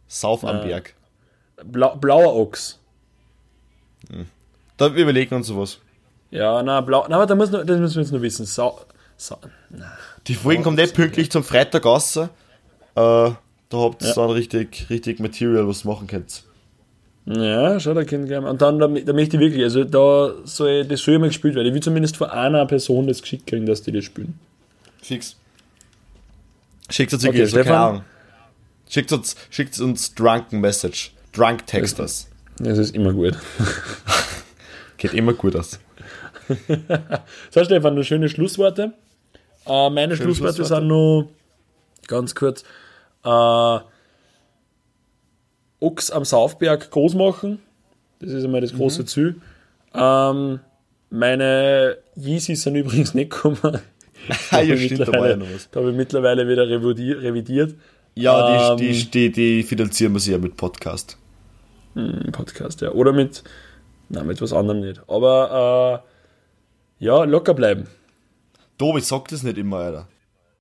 [0.08, 0.94] Sauf am Berg.
[1.64, 2.80] Blau, blauer Ochs.
[4.78, 5.80] Da wir überlegen uns sowas.
[6.32, 8.46] Ja, na, blau, na, aber da muss noch, das müssen wir jetzt noch wissen.
[8.46, 8.82] Sau,
[9.18, 9.38] Sau,
[10.28, 12.18] Die Folgen kommen nicht pünktlich zum Freitag raus.
[12.18, 12.28] Äh,
[12.96, 13.38] da
[13.72, 14.14] habt ihr Ja.
[14.16, 16.44] dann richtig, richtig Material, was ihr machen könnt.
[17.28, 18.50] Ja, schau, da gleich mal.
[18.50, 21.68] Und dann, da, da möchte ich wirklich, also da soll, das soll immer gespielt werden.
[21.68, 24.40] Ich will zumindest von einer Person das geschickt kriegen, dass die das spielen.
[25.02, 25.36] Fix.
[26.90, 27.74] Schickt uns Okay, okay, keine Stefan?
[27.90, 28.04] Ahnung.
[28.88, 31.12] Schickt uns, schickt uns Drunken Message.
[31.34, 32.28] Drunk Texters.
[32.60, 33.36] Das ist immer gut.
[34.98, 35.80] Geht immer gut aus.
[37.50, 38.94] So, Stefan, nur schöne Schlussworte.
[39.66, 40.82] Äh, meine Schöne Schlussworte Schlussworte.
[40.82, 41.30] sind nur
[42.08, 42.64] ganz kurz.
[43.24, 43.80] Äh,
[45.80, 47.60] Ochs am Saufberg groß machen.
[48.20, 49.08] Das ist einmal das große Mhm.
[49.08, 49.36] Ziel.
[49.94, 50.60] Ähm,
[51.10, 53.58] meine Yeezys sind übrigens nicht gekommen.
[54.50, 55.70] Ah, ja, stimmt, da war ja noch was.
[55.70, 57.76] da habe ich mittlerweile wieder revidi- revidiert.
[58.16, 58.78] Ja, Ähm.
[58.78, 61.16] die, die, die, die finanzieren wir sich ja mit Podcast.
[61.94, 62.92] Ein Podcast, ja.
[62.92, 63.44] Oder mit,
[64.10, 65.02] nein, mit was anderem nicht.
[65.08, 66.02] Aber,
[67.00, 67.88] äh, ja, locker bleiben.
[68.80, 70.08] Tobi, sag das nicht immer, Alter.